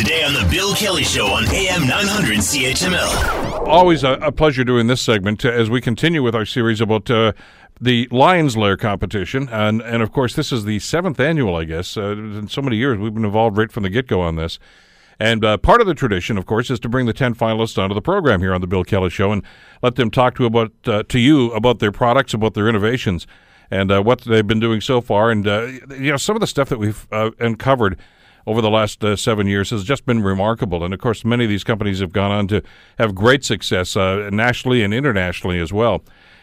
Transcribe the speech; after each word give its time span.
Today 0.00 0.24
on 0.24 0.32
The 0.32 0.48
Bill 0.50 0.74
Kelly 0.74 1.04
Show 1.04 1.26
on 1.26 1.44
AM 1.50 1.86
900 1.86 2.38
CHML. 2.38 3.66
Always 3.68 4.02
a, 4.02 4.12
a 4.12 4.32
pleasure 4.32 4.64
doing 4.64 4.86
this 4.86 5.02
segment 5.02 5.44
uh, 5.44 5.50
as 5.50 5.68
we 5.68 5.82
continue 5.82 6.22
with 6.22 6.34
our 6.34 6.46
series 6.46 6.80
about 6.80 7.10
uh, 7.10 7.34
the 7.78 8.08
Lions 8.10 8.56
Lair 8.56 8.78
competition. 8.78 9.46
And, 9.50 9.82
and 9.82 10.02
of 10.02 10.10
course, 10.10 10.34
this 10.34 10.52
is 10.52 10.64
the 10.64 10.78
seventh 10.78 11.20
annual, 11.20 11.54
I 11.54 11.64
guess. 11.64 11.98
Uh, 11.98 12.12
in 12.12 12.48
so 12.48 12.62
many 12.62 12.78
years, 12.78 12.98
we've 12.98 13.12
been 13.12 13.26
involved 13.26 13.58
right 13.58 13.70
from 13.70 13.82
the 13.82 13.90
get 13.90 14.06
go 14.06 14.22
on 14.22 14.36
this. 14.36 14.58
And 15.18 15.44
uh, 15.44 15.58
part 15.58 15.82
of 15.82 15.86
the 15.86 15.92
tradition, 15.92 16.38
of 16.38 16.46
course, 16.46 16.70
is 16.70 16.80
to 16.80 16.88
bring 16.88 17.04
the 17.04 17.12
10 17.12 17.34
finalists 17.34 17.76
onto 17.76 17.92
the 17.92 18.00
program 18.00 18.40
here 18.40 18.54
on 18.54 18.62
The 18.62 18.66
Bill 18.66 18.84
Kelly 18.84 19.10
Show 19.10 19.32
and 19.32 19.42
let 19.82 19.96
them 19.96 20.10
talk 20.10 20.34
to, 20.36 20.46
about, 20.46 20.72
uh, 20.86 21.02
to 21.10 21.18
you 21.18 21.52
about 21.52 21.78
their 21.78 21.92
products, 21.92 22.32
about 22.32 22.54
their 22.54 22.70
innovations, 22.70 23.26
and 23.70 23.92
uh, 23.92 24.00
what 24.02 24.22
they've 24.22 24.46
been 24.46 24.60
doing 24.60 24.80
so 24.80 25.02
far. 25.02 25.30
And, 25.30 25.44
you 25.44 26.10
know, 26.10 26.16
some 26.16 26.36
of 26.36 26.40
the 26.40 26.46
stuff 26.46 26.70
that 26.70 26.78
we've 26.78 27.06
uncovered 27.10 28.00
over 28.46 28.60
the 28.60 28.70
last 28.70 29.02
uh, 29.04 29.16
seven 29.16 29.46
years 29.46 29.70
has 29.70 29.84
just 29.84 30.06
been 30.06 30.22
remarkable. 30.22 30.84
And 30.84 30.94
of 30.94 31.00
course, 31.00 31.24
many 31.24 31.44
of 31.44 31.50
these 31.50 31.64
companies 31.64 32.00
have 32.00 32.12
gone 32.12 32.30
on 32.30 32.48
to 32.48 32.62
have 32.98 33.14
great 33.14 33.44
success 33.44 33.96
uh, 33.96 34.30
nationally 34.32 34.82
and 34.82 34.92
internationally 34.92 35.60
as 35.60 35.72
well. 35.72 36.02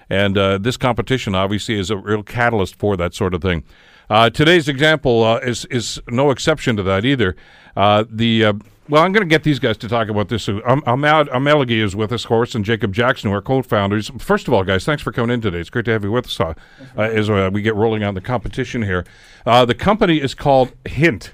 And 0.09 0.37
uh, 0.37 0.57
this 0.57 0.77
competition 0.77 1.35
obviously 1.35 1.77
is 1.77 1.89
a 1.89 1.97
real 1.97 2.23
catalyst 2.23 2.75
for 2.75 2.95
that 2.97 3.13
sort 3.13 3.33
of 3.33 3.41
thing. 3.41 3.63
Uh, 4.09 4.29
today's 4.29 4.69
example 4.69 5.23
uh, 5.23 5.39
is 5.39 5.65
is 5.65 6.01
no 6.07 6.31
exception 6.31 6.77
to 6.77 6.83
that 6.83 7.03
either. 7.03 7.35
Uh, 7.75 8.05
the 8.09 8.53
well, 8.89 9.03
I'm 9.03 9.11
going 9.11 9.27
to 9.27 9.29
get 9.29 9.43
these 9.43 9.59
guys 9.59 9.77
to 9.79 9.89
talk 9.89 10.07
about 10.07 10.29
this. 10.29 10.47
Um, 10.47 10.81
Ahmed 10.85 11.27
Ameligi 11.27 11.83
is 11.83 11.93
with 11.93 12.13
us, 12.13 12.23
of 12.23 12.29
course, 12.29 12.55
and 12.55 12.63
Jacob 12.63 12.93
Jackson, 12.93 13.29
who 13.29 13.35
are 13.35 13.41
co-founders. 13.41 14.09
First 14.17 14.47
of 14.47 14.53
all, 14.53 14.63
guys, 14.63 14.85
thanks 14.85 15.03
for 15.03 15.11
coming 15.11 15.33
in 15.33 15.41
today. 15.41 15.59
It's 15.59 15.69
great 15.69 15.83
to 15.85 15.91
have 15.91 16.05
you 16.05 16.11
with 16.11 16.27
us 16.27 16.39
uh, 16.39 16.53
as 16.95 17.29
uh, 17.29 17.49
we 17.51 17.61
get 17.61 17.75
rolling 17.75 18.03
on 18.03 18.13
the 18.13 18.21
competition 18.21 18.83
here. 18.83 19.05
Uh, 19.45 19.65
the 19.65 19.75
company 19.75 20.21
is 20.21 20.33
called 20.33 20.71
Hint 20.85 21.33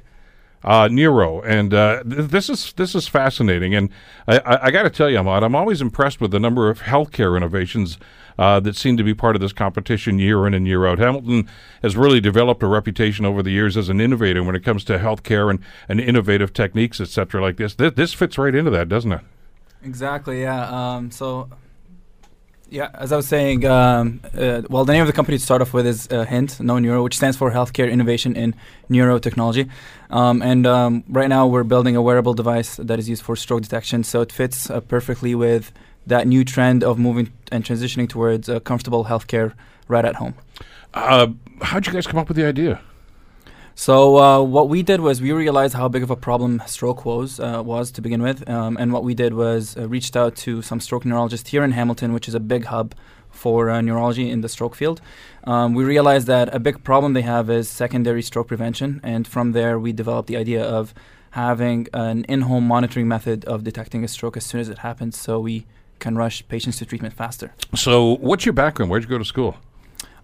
uh, 0.63 0.87
Neuro, 0.91 1.41
and 1.41 1.73
uh, 1.73 2.03
th- 2.03 2.29
this 2.29 2.49
is 2.49 2.73
this 2.73 2.95
is 2.95 3.07
fascinating. 3.07 3.75
And 3.75 3.89
I, 4.27 4.39
I, 4.39 4.65
I 4.65 4.71
got 4.71 4.83
to 4.83 4.89
tell 4.89 5.09
you, 5.09 5.17
Ahmed, 5.17 5.43
I'm 5.43 5.55
always 5.55 5.81
impressed 5.81 6.21
with 6.21 6.31
the 6.31 6.39
number 6.39 6.69
of 6.69 6.81
healthcare 6.81 7.35
innovations 7.35 7.97
uh, 8.37 8.59
that 8.61 8.75
seem 8.75 8.97
to 8.97 9.03
be 9.03 9.13
part 9.13 9.35
of 9.35 9.41
this 9.41 9.53
competition 9.53 10.19
year 10.19 10.47
in 10.47 10.53
and 10.53 10.67
year 10.67 10.85
out. 10.85 10.99
Hamilton 10.99 11.49
has 11.81 11.95
really 11.95 12.19
developed 12.19 12.63
a 12.63 12.67
reputation 12.67 13.25
over 13.25 13.43
the 13.43 13.51
years 13.51 13.77
as 13.77 13.89
an 13.89 14.01
innovator 14.01 14.43
when 14.43 14.55
it 14.55 14.63
comes 14.63 14.83
to 14.85 14.97
healthcare 14.97 15.49
and, 15.49 15.59
and 15.87 15.99
innovative 15.99 16.53
techniques, 16.53 16.99
etc. 16.99 17.41
like 17.41 17.57
this. 17.57 17.75
Th- 17.75 17.93
this 17.93 18.13
fits 18.13 18.37
right 18.37 18.55
into 18.55 18.71
that, 18.71 18.89
doesn't 18.89 19.11
it? 19.11 19.21
Exactly. 19.83 20.41
Yeah. 20.41 20.69
Um, 20.69 21.11
so 21.11 21.49
yeah, 22.73 22.89
as 22.95 23.11
I 23.11 23.15
was 23.15 23.27
saying, 23.27 23.65
um, 23.65 24.19
uh, 24.35 24.63
well, 24.67 24.83
the 24.83 24.93
name 24.93 25.01
of 25.01 25.07
the 25.07 25.13
company 25.13 25.37
to 25.37 25.43
start 25.43 25.61
off 25.61 25.73
with 25.73 25.85
is 25.85 26.07
uh, 26.11 26.25
HINT, 26.25 26.59
No 26.59 26.79
Neuro, 26.79 27.03
which 27.03 27.15
stands 27.15 27.37
for 27.37 27.51
Healthcare 27.51 27.89
Innovation 27.89 28.35
in 28.35 28.55
Neurotechnology. 28.89 29.69
Um, 30.09 30.41
and 30.41 30.65
um, 30.65 31.03
right 31.07 31.29
now, 31.29 31.45
we're 31.45 31.63
building 31.63 31.95
a 31.95 32.01
wearable 32.01 32.33
device 32.33 32.77
that 32.77 32.97
is 32.97 33.07
used 33.07 33.21
for 33.21 33.35
stroke 33.35 33.61
detection. 33.61 34.03
So 34.03 34.21
it 34.21 34.31
fits 34.31 34.71
uh, 34.71 34.81
perfectly 34.81 35.35
with 35.35 35.71
that 36.07 36.25
new 36.25 36.43
trend 36.43 36.83
of 36.83 36.97
moving 36.97 37.31
and 37.51 37.63
transitioning 37.63 38.09
towards 38.09 38.49
comfortable 38.63 39.05
healthcare 39.05 39.53
right 39.87 40.03
at 40.03 40.15
home. 40.15 40.33
Uh, 40.95 41.27
how'd 41.61 41.85
you 41.85 41.93
guys 41.93 42.07
come 42.07 42.19
up 42.19 42.27
with 42.27 42.37
the 42.37 42.45
idea? 42.45 42.81
So 43.75 44.17
uh, 44.17 44.41
what 44.41 44.69
we 44.69 44.83
did 44.83 45.01
was 45.01 45.19
we 45.19 45.31
realized 45.31 45.73
how 45.73 45.87
big 45.87 46.03
of 46.03 46.11
a 46.11 46.15
problem 46.15 46.61
stroke 46.67 47.05
was 47.05 47.39
uh, 47.39 47.63
was 47.65 47.91
to 47.93 48.01
begin 48.01 48.21
with, 48.21 48.47
um, 48.47 48.77
and 48.77 48.93
what 48.93 49.03
we 49.03 49.15
did 49.15 49.33
was 49.33 49.75
uh, 49.75 49.87
reached 49.87 50.15
out 50.15 50.35
to 50.37 50.61
some 50.61 50.79
stroke 50.79 51.05
neurologists 51.05 51.49
here 51.49 51.63
in 51.63 51.71
Hamilton, 51.71 52.13
which 52.13 52.27
is 52.27 52.35
a 52.35 52.39
big 52.39 52.65
hub 52.65 52.93
for 53.31 53.71
uh, 53.71 53.81
neurology 53.81 54.29
in 54.29 54.41
the 54.41 54.49
stroke 54.49 54.75
field. 54.75 55.01
Um, 55.45 55.73
we 55.73 55.83
realized 55.83 56.27
that 56.27 56.53
a 56.53 56.59
big 56.59 56.83
problem 56.83 57.13
they 57.13 57.23
have 57.23 57.49
is 57.49 57.67
secondary 57.67 58.21
stroke 58.21 58.47
prevention, 58.47 59.01
and 59.03 59.27
from 59.27 59.53
there 59.53 59.79
we 59.79 59.91
developed 59.91 60.27
the 60.27 60.37
idea 60.37 60.63
of 60.63 60.93
having 61.31 61.87
an 61.93 62.25
in-home 62.25 62.67
monitoring 62.67 63.07
method 63.07 63.43
of 63.45 63.63
detecting 63.63 64.03
a 64.03 64.07
stroke 64.07 64.37
as 64.37 64.45
soon 64.45 64.61
as 64.61 64.69
it 64.69 64.79
happens, 64.79 65.19
so 65.19 65.39
we 65.39 65.65
can 65.97 66.15
rush 66.15 66.47
patients 66.47 66.77
to 66.77 66.85
treatment 66.85 67.15
faster. 67.15 67.53
So, 67.73 68.17
what's 68.17 68.45
your 68.45 68.53
background? 68.53 68.91
Where'd 68.91 69.03
you 69.03 69.09
go 69.09 69.17
to 69.17 69.25
school? 69.25 69.57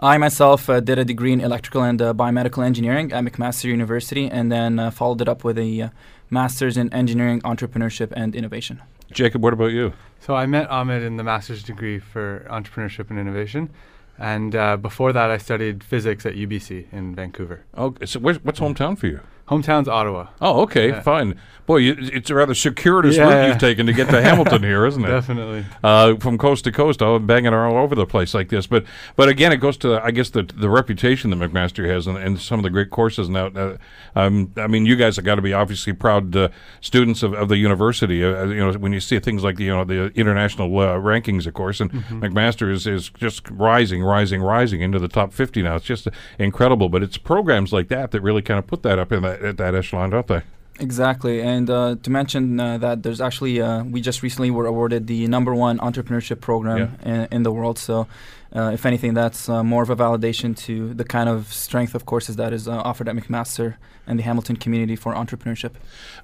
I 0.02 0.18
myself 0.18 0.70
uh, 0.70 0.80
did 0.80 0.98
a 0.98 1.04
degree 1.04 1.34
in 1.34 1.42
electrical 1.42 1.84
and 1.84 2.02
uh, 2.02 2.14
biomedical 2.14 2.66
engineering 2.66 3.12
at 3.12 3.22
McMaster 3.22 3.66
University, 3.66 4.30
and 4.30 4.50
then 4.50 4.80
uh, 4.80 4.92
followed 4.92 5.20
it 5.20 5.28
up 5.28 5.44
with 5.44 5.58
a 5.58 5.82
uh, 5.82 5.90
master's 6.30 6.78
in 6.78 6.94
engineering, 6.94 7.42
entrepreneurship, 7.42 8.14
and 8.16 8.34
innovation. 8.34 8.82
Jacob, 9.12 9.44
what 9.44 9.52
about 9.52 9.74
you? 9.74 9.92
So 10.22 10.36
I 10.36 10.46
met 10.46 10.70
Ahmed 10.70 11.04
in 11.04 11.18
the 11.18 11.24
master's 11.24 11.64
degree 11.64 12.00
for 12.00 12.48
entrepreneurship 12.50 13.10
and 13.10 13.20
innovation, 13.20 13.72
and 14.18 14.56
uh, 14.56 14.78
before 14.78 15.12
that, 15.12 15.32
I 15.32 15.38
studied 15.38 15.84
physics 15.84 16.26
at 16.26 16.34
UBC 16.34 16.86
in 16.94 17.14
Vancouver. 17.14 17.66
Oh, 17.74 17.94
so 18.06 18.22
what's 18.22 18.60
hometown 18.62 18.98
for 18.98 19.08
you? 19.08 19.20
Hometown's 19.50 19.88
Ottawa. 19.88 20.28
Oh, 20.42 20.62
okay, 20.62 20.90
yeah. 20.90 21.02
fine. 21.02 21.40
Boy, 21.70 21.78
you, 21.78 21.96
it's 22.00 22.32
a 22.32 22.36
rather 22.36 22.56
circuitous 22.56 23.16
yeah, 23.16 23.26
route 23.26 23.48
you've 23.48 23.58
taken 23.60 23.86
to 23.86 23.94
get 23.94 24.10
to 24.10 24.22
Hamilton 24.24 24.64
here, 24.64 24.88
isn't 24.88 25.06
it? 25.06 25.08
Definitely. 25.08 25.66
Uh, 25.84 26.16
from 26.16 26.36
coast 26.40 26.64
to 26.64 26.72
coast, 26.72 27.04
oh, 27.04 27.20
banging 27.20 27.54
all 27.54 27.78
over 27.78 27.94
the 27.94 28.08
place 28.08 28.34
like 28.34 28.50
this. 28.50 28.66
But 28.66 28.86
but 29.16 29.30
again, 29.30 29.52
it 29.52 29.58
goes 29.58 29.78
to 29.78 30.04
I 30.04 30.10
guess 30.10 30.32
the 30.32 30.42
the 30.42 30.68
reputation 30.68 31.30
that 31.30 31.36
McMaster 31.36 31.88
has 31.88 32.08
and, 32.08 32.18
and 32.18 32.40
some 32.40 32.58
of 32.58 32.64
the 32.64 32.72
great 32.72 32.90
courses 32.90 33.30
now. 33.30 33.48
Uh, 33.48 33.78
um, 34.16 34.52
I 34.58 34.66
mean, 34.66 34.88
you 34.88 34.96
guys 34.96 35.16
have 35.18 35.26
got 35.26 35.36
to 35.36 35.44
be 35.44 35.54
obviously 35.54 35.94
proud 35.94 36.36
uh, 36.36 36.50
students 36.82 37.22
of, 37.22 37.34
of 37.34 37.50
the 37.50 37.58
university. 37.58 38.26
Uh, 38.26 38.46
you 38.46 38.58
know, 38.58 38.74
when 38.74 38.92
you 38.92 39.00
see 39.00 39.20
things 39.20 39.44
like 39.44 39.58
the 39.58 39.66
you 39.66 39.76
know 39.76 39.84
the 39.84 40.08
international 40.16 40.76
uh, 40.80 40.96
rankings, 40.96 41.46
of 41.46 41.54
course, 41.54 41.80
and 41.80 41.92
mm-hmm. 41.92 42.24
McMaster 42.24 42.72
is 42.72 42.88
is 42.88 43.10
just 43.10 43.48
rising, 43.50 44.02
rising, 44.02 44.42
rising 44.42 44.82
into 44.82 44.98
the 44.98 45.08
top 45.08 45.34
fifty 45.34 45.62
now. 45.62 45.76
It's 45.76 45.86
just 45.86 46.08
incredible. 46.40 46.90
But 46.90 47.04
it's 47.04 47.20
programs 47.20 47.72
like 47.72 47.90
that 47.90 48.10
that 48.10 48.22
really 48.22 48.42
kind 48.42 48.58
of 48.58 48.66
put 48.66 48.82
that 48.82 48.98
up 48.98 49.12
in 49.12 49.22
that 49.42 49.48
at 49.50 49.58
that 49.58 49.76
echelon, 49.76 50.10
don't 50.10 50.28
they? 50.28 50.42
Exactly, 50.80 51.42
and 51.42 51.70
uh, 51.70 51.98
to 52.04 52.10
mention 52.10 52.60
uh, 52.60 52.78
that 52.78 53.04
there's 53.04 53.20
actually 53.20 53.60
uh, 53.62 53.84
we 53.84 54.00
just 54.00 54.24
recently 54.24 54.50
were 54.50 54.66
awarded 54.66 55.08
the 55.08 55.28
number 55.28 55.54
one 55.54 55.78
entrepreneurship 55.80 56.40
program 56.40 56.98
yeah. 57.04 57.14
in, 57.14 57.28
in, 57.32 57.44
the 57.44 57.52
world. 57.52 57.78
So, 57.78 58.08
uh, 58.56 58.72
if 58.74 58.86
anything, 58.86 59.14
that's 59.14 59.48
uh, 59.48 59.64
more 59.64 59.84
of 59.84 59.90
a 59.90 59.96
validation 59.96 60.58
to 60.58 60.94
the 60.94 61.04
kind 61.04 61.30
of 61.30 61.54
strength 61.54 61.94
of 61.94 62.06
courses 62.06 62.36
that 62.38 62.52
is 62.52 62.68
uh, 62.68 62.78
offered 62.78 63.08
at 63.08 63.16
McMaster 63.16 63.76
and 64.08 64.18
the 64.18 64.24
Hamilton 64.24 64.56
community 64.56 64.96
for 64.96 65.14
entrepreneurship. 65.14 65.74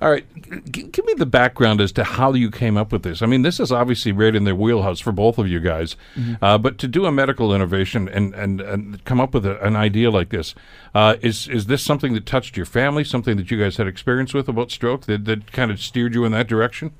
All 0.01 0.09
right, 0.09 0.25
G- 0.71 0.83
give 0.83 1.05
me 1.05 1.13
the 1.13 1.27
background 1.27 1.81
as 1.81 1.91
to 1.91 2.03
how 2.03 2.33
you 2.33 2.49
came 2.49 2.77
up 2.77 2.91
with 2.91 3.03
this. 3.03 3.21
I 3.21 3.27
mean, 3.27 3.43
this 3.43 3.59
is 3.59 3.71
obviously 3.71 4.11
right 4.11 4.35
in 4.35 4.43
the 4.43 4.55
wheelhouse 4.55 4.99
for 4.99 5.11
both 5.11 5.37
of 5.37 5.47
you 5.47 5.59
guys, 5.59 5.95
mm-hmm. 6.15 6.43
uh, 6.43 6.57
but 6.57 6.79
to 6.79 6.87
do 6.87 7.05
a 7.05 7.11
medical 7.11 7.53
innovation 7.53 8.09
and 8.09 8.33
and, 8.33 8.59
and 8.59 9.05
come 9.05 9.21
up 9.21 9.35
with 9.35 9.45
a, 9.45 9.63
an 9.63 9.75
idea 9.75 10.09
like 10.09 10.29
this, 10.29 10.55
uh, 10.95 11.17
is 11.21 11.47
is 11.47 11.67
this 11.67 11.83
something 11.83 12.15
that 12.15 12.25
touched 12.25 12.57
your 12.57 12.65
family? 12.65 13.03
Something 13.03 13.37
that 13.37 13.51
you 13.51 13.59
guys 13.59 13.77
had 13.77 13.85
experience 13.85 14.33
with 14.33 14.49
about 14.49 14.71
stroke 14.71 15.05
that 15.05 15.25
that 15.25 15.51
kind 15.51 15.69
of 15.69 15.79
steered 15.79 16.15
you 16.15 16.25
in 16.25 16.31
that 16.31 16.47
direction? 16.47 16.91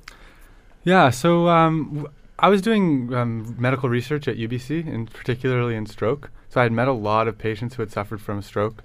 Yeah. 0.84 1.10
So. 1.10 1.48
Um, 1.48 2.06
I 2.38 2.48
was 2.48 2.60
doing 2.60 3.14
um, 3.14 3.54
medical 3.58 3.88
research 3.88 4.28
at 4.28 4.36
UBC, 4.36 4.86
and 4.86 5.10
particularly 5.10 5.74
in 5.74 5.86
stroke. 5.86 6.30
So 6.50 6.60
I 6.60 6.64
had 6.64 6.72
met 6.72 6.86
a 6.86 6.92
lot 6.92 7.28
of 7.28 7.38
patients 7.38 7.74
who 7.74 7.82
had 7.82 7.90
suffered 7.90 8.20
from 8.20 8.42
stroke, 8.42 8.82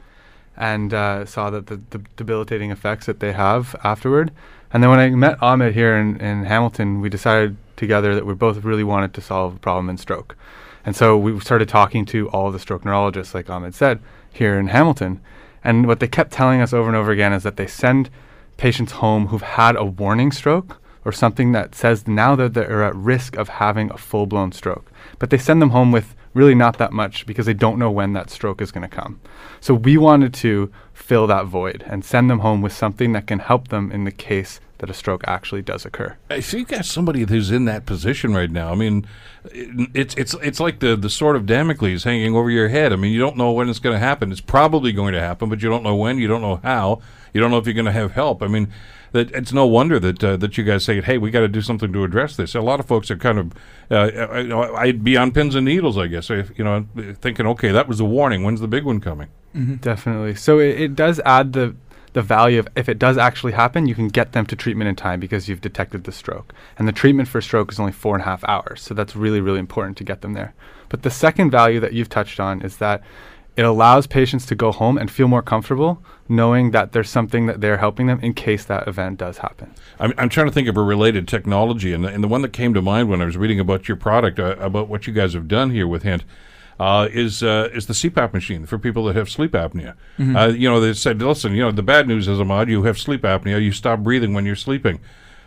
and 0.56 0.94
uh, 0.94 1.25
saw 1.25 1.50
that 1.50 1.67
the, 1.67 1.81
the, 1.89 2.00
debilitating 2.16 2.72
effects 2.72 3.06
that 3.06 3.19
they 3.19 3.34
have 3.34 3.75
afterward. 3.84 4.31
And 4.72 4.81
then 4.81 4.89
when 4.89 5.00
I 5.00 5.09
met 5.09 5.41
Ahmed 5.41 5.73
here 5.73 5.95
in, 5.97 6.19
in 6.22 6.45
Hamilton, 6.45 7.01
we 7.01 7.09
decided 7.09 7.57
together 7.75 8.16
that 8.16 8.25
we 8.25 8.34
both 8.34 8.63
really 8.63 8.84
wanted 8.84 9.13
to 9.16 9.22
solve 9.22 9.56
a 9.56 9.59
problem 9.59 9.89
in 9.89 9.97
stroke. 9.97 10.38
And 10.85 10.95
so 10.95 11.18
we 11.18 11.38
started 11.39 11.69
talking 11.69 12.06
to 12.06 12.29
all 12.29 12.51
the 12.51 12.59
stroke 12.59 12.85
neurologists, 12.85 13.33
like 13.33 13.50
Ahmed 13.50 13.75
said, 13.75 14.00
here 14.31 14.57
in 14.57 14.68
Hamilton. 14.68 15.22
And 15.63 15.88
what 15.88 16.00
they 16.00 16.07
kept 16.07 16.31
telling 16.31 16.62
us 16.62 16.73
over 16.73 16.88
and 16.88 16.97
over 16.97 17.12
again 17.12 17.33
is 17.33 17.44
that 17.44 17.57
they 17.57 17.68
send 17.68 18.09
patients 18.57 18.94
home 18.94 19.28
who've 19.28 19.41
had 19.41 19.75
a 19.75 19.85
warning 19.85 20.31
stroke 20.31 20.81
or 21.06 21.12
something 21.12 21.51
that 21.51 21.75
says 21.75 22.07
now 22.07 22.35
that 22.35 22.53
they're 22.53 22.84
at 22.84 22.95
risk 22.95 23.35
of 23.35 23.50
having 23.50 23.91
a 23.91 23.97
full 23.97 24.25
blown 24.25 24.51
stroke. 24.51 24.91
But 25.19 25.29
they 25.29 25.38
send 25.38 25.62
them 25.62 25.72
home 25.72 25.91
with 25.91 26.16
really 26.34 26.56
not 26.56 26.78
that 26.78 26.94
much 26.94 27.25
because 27.25 27.45
they 27.45 27.53
don't 27.53 27.79
know 27.79 27.91
when 27.91 28.13
that 28.13 28.29
stroke 28.29 28.62
is 28.62 28.72
going 28.72 28.88
to 28.88 28.95
come. 28.95 29.19
So 29.59 29.73
we 29.73 29.97
wanted 29.97 30.34
to 30.35 30.72
fill 30.94 31.28
that 31.28 31.45
void 31.45 31.84
and 31.88 32.06
send 32.06 32.29
them 32.29 32.39
home 32.39 32.62
with 32.62 32.73
something 32.73 33.12
that 33.13 33.28
can 33.28 33.39
help 33.39 33.67
them 33.67 33.91
in 33.91 34.06
the 34.06 34.12
case 34.12 34.59
that 34.81 34.89
a 34.89 34.94
stroke 34.94 35.23
actually 35.28 35.62
does 35.62 35.86
occur. 35.86 36.18
I 36.31 36.39
see 36.39 36.59
you 36.59 36.65
got 36.65 36.86
somebody 36.86 37.24
who's 37.24 37.51
in 37.51 37.65
that 37.65 37.86
position 37.86 38.33
right 38.33 38.50
now. 38.50 38.71
I 38.71 38.75
mean, 38.75 39.06
it's 39.53 40.15
it's 40.15 40.33
it's 40.36 40.59
like 40.59 40.80
the 40.80 40.95
the 40.95 41.09
sword 41.09 41.36
of 41.36 41.45
Damocles 41.45 42.03
hanging 42.03 42.36
over 42.36 42.50
your 42.50 42.69
head. 42.69 42.92
I 42.92 42.95
mean, 42.95 43.12
you 43.12 43.19
don't 43.19 43.38
know 43.38 43.51
when 43.51 43.69
it's 43.69 43.77
going 43.77 43.94
to 43.94 44.00
happen. 44.00 44.31
It's 44.31 44.42
probably 44.42 44.92
going 44.92 45.13
to 45.13 45.19
happen, 45.19 45.50
but 45.50 45.62
you 45.62 45.69
don't 45.69 45.83
know 45.83 45.95
when. 45.95 46.18
You 46.18 46.27
don't 46.27 46.42
know 46.42 46.56
how. 46.63 47.00
You 47.31 47.39
don't 47.39 47.51
know 47.51 47.59
if 47.59 47.68
you're 47.68 47.75
going 47.75 47.86
to 47.86 47.92
have 47.92 48.13
help. 48.13 48.42
I 48.42 48.48
mean, 48.48 48.74
that 49.12 49.31
it's 49.31 49.52
no 49.52 49.66
wonder 49.66 50.00
that 50.00 50.24
uh, 50.24 50.38
that 50.38 50.58
you 50.58 50.63
guys 50.63 50.86
say, 50.86 51.02
"Hey, 51.02 51.18
we 51.18 51.31
got 51.31 51.42
to 51.42 51.48
do 51.48 51.62
something 51.62 51.92
to 51.94 52.04
address 52.04 52.36
this." 52.36 52.56
A 52.56 52.62
lot 52.62 52.80
of 52.80 52.86
folks 52.86 53.12
are 53.12 53.18
kind 53.18 53.40
of, 53.40 53.54
uh, 53.90 54.38
you 54.38 54.48
know, 54.48 54.75
I'd 54.75 55.04
be 55.04 55.18
on 55.18 55.31
pins 55.31 55.56
and 55.56 55.66
needles, 55.66 55.98
I 55.98 56.08
guess, 56.08 56.30
if, 56.30 56.58
you 56.58 56.63
know, 56.63 56.86
thinking, 57.16 57.48
"Okay, 57.48 57.72
that 57.72 57.88
was 57.88 58.00
a 58.00 58.06
warning. 58.06 58.44
When's 58.44 58.62
the 58.62 58.68
big 58.68 58.84
one 58.84 59.00
coming?" 59.00 59.28
Mm-hmm. 59.56 59.75
Definitely. 59.75 60.36
So 60.36 60.60
it, 60.60 60.80
it 60.80 60.96
does 60.96 61.19
add 61.25 61.54
the 61.54 61.75
the 62.13 62.22
value 62.22 62.60
of 62.60 62.68
if 62.75 62.90
it 62.90 63.00
does 63.00 63.18
actually 63.18 63.54
happen, 63.54 63.88
you 63.88 63.96
can 63.96 64.10
get 64.10 64.34
them 64.34 64.46
to 64.46 64.56
treatment 64.56 64.90
in 64.90 64.96
time 64.96 65.19
because 65.19 65.48
you've 65.48 65.62
detected 65.62 66.04
the 66.04 66.12
stroke. 66.12 66.54
And 66.78 66.88
the 66.88 66.92
treatment 66.92 67.30
for 67.30 67.42
stroke 67.42 67.72
is 67.72 67.80
only 67.80 67.94
four 67.94 68.16
and 68.16 68.22
a 68.22 68.25
half 68.25 68.44
hours. 68.46 68.81
So 68.81 68.94
that's 68.94 69.16
really, 69.16 69.40
really 69.40 69.60
important 69.60 69.98
to 69.98 70.04
get 70.04 70.22
them 70.22 70.34
there. 70.34 70.54
But 70.90 71.04
the 71.04 71.10
second 71.10 71.52
value 71.52 71.80
that 71.80 71.94
you've 71.94 72.10
touched 72.10 72.40
on 72.40 72.62
is 72.62 72.78
that 72.78 73.02
it 73.62 73.68
allows 73.68 74.08
patients 74.08 74.48
to 74.48 74.56
go 74.56 74.72
home 74.72 74.98
and 74.98 75.12
feel 75.12 75.28
more 75.28 75.44
comfortable 75.44 76.04
knowing 76.28 76.72
that 76.72 76.94
there's 76.94 77.12
something 77.12 77.46
that 77.46 77.62
they're 77.62 77.78
helping 77.78 78.08
them 78.08 78.19
in 78.22 78.34
case 78.34 78.66
that 78.66 78.88
event 78.88 79.19
does 79.19 79.38
happen. 79.38 79.72
I'm, 80.00 80.13
I'm 80.18 80.30
trying 80.30 80.48
to 80.48 80.52
think 80.52 80.68
of 80.68 80.78
a 80.78 80.81
related 80.81 81.28
technology, 81.28 81.94
and 81.94 82.04
the, 82.04 82.08
and 82.08 82.24
the 82.24 82.28
one 82.28 82.42
that 82.42 82.54
came 82.54 82.74
to 82.74 82.81
mind 82.81 83.08
when 83.08 83.22
I 83.22 83.25
was 83.25 83.38
reading 83.38 83.60
about 83.60 83.88
your 83.88 83.98
product, 83.98 84.40
uh, 84.40 84.56
about 84.58 84.88
what 84.88 85.06
you 85.06 85.13
guys 85.13 85.34
have 85.34 85.48
done 85.48 85.69
here 85.69 85.88
with 85.88 86.02
Hint, 86.02 86.24
uh, 86.80 87.08
is 87.12 87.44
uh, 87.44 87.69
is 87.72 87.86
the 87.86 87.94
CPAP 87.94 88.34
machine 88.34 88.66
for 88.66 88.80
people 88.80 89.06
that 89.06 89.16
have 89.16 89.30
sleep 89.30 89.52
apnea. 89.52 89.94
Mm-hmm. 90.18 90.36
Uh, 90.36 90.48
you 90.48 90.68
know, 90.68 90.80
they 90.80 90.94
said, 90.94 91.22
listen, 91.22 91.54
you 91.54 91.62
know, 91.62 91.69
the 91.69 91.84
bad 91.84 92.08
news 92.08 92.28
is, 92.28 92.40
Ahmed, 92.40 92.68
you 92.68 92.81
have 92.84 92.98
sleep 92.98 93.22
apnea. 93.22 93.62
You 93.62 93.72
stop 93.72 94.00
breathing 94.00 94.34
when 94.34 94.48
you're 94.48 94.56
sleeping. 94.56 95.00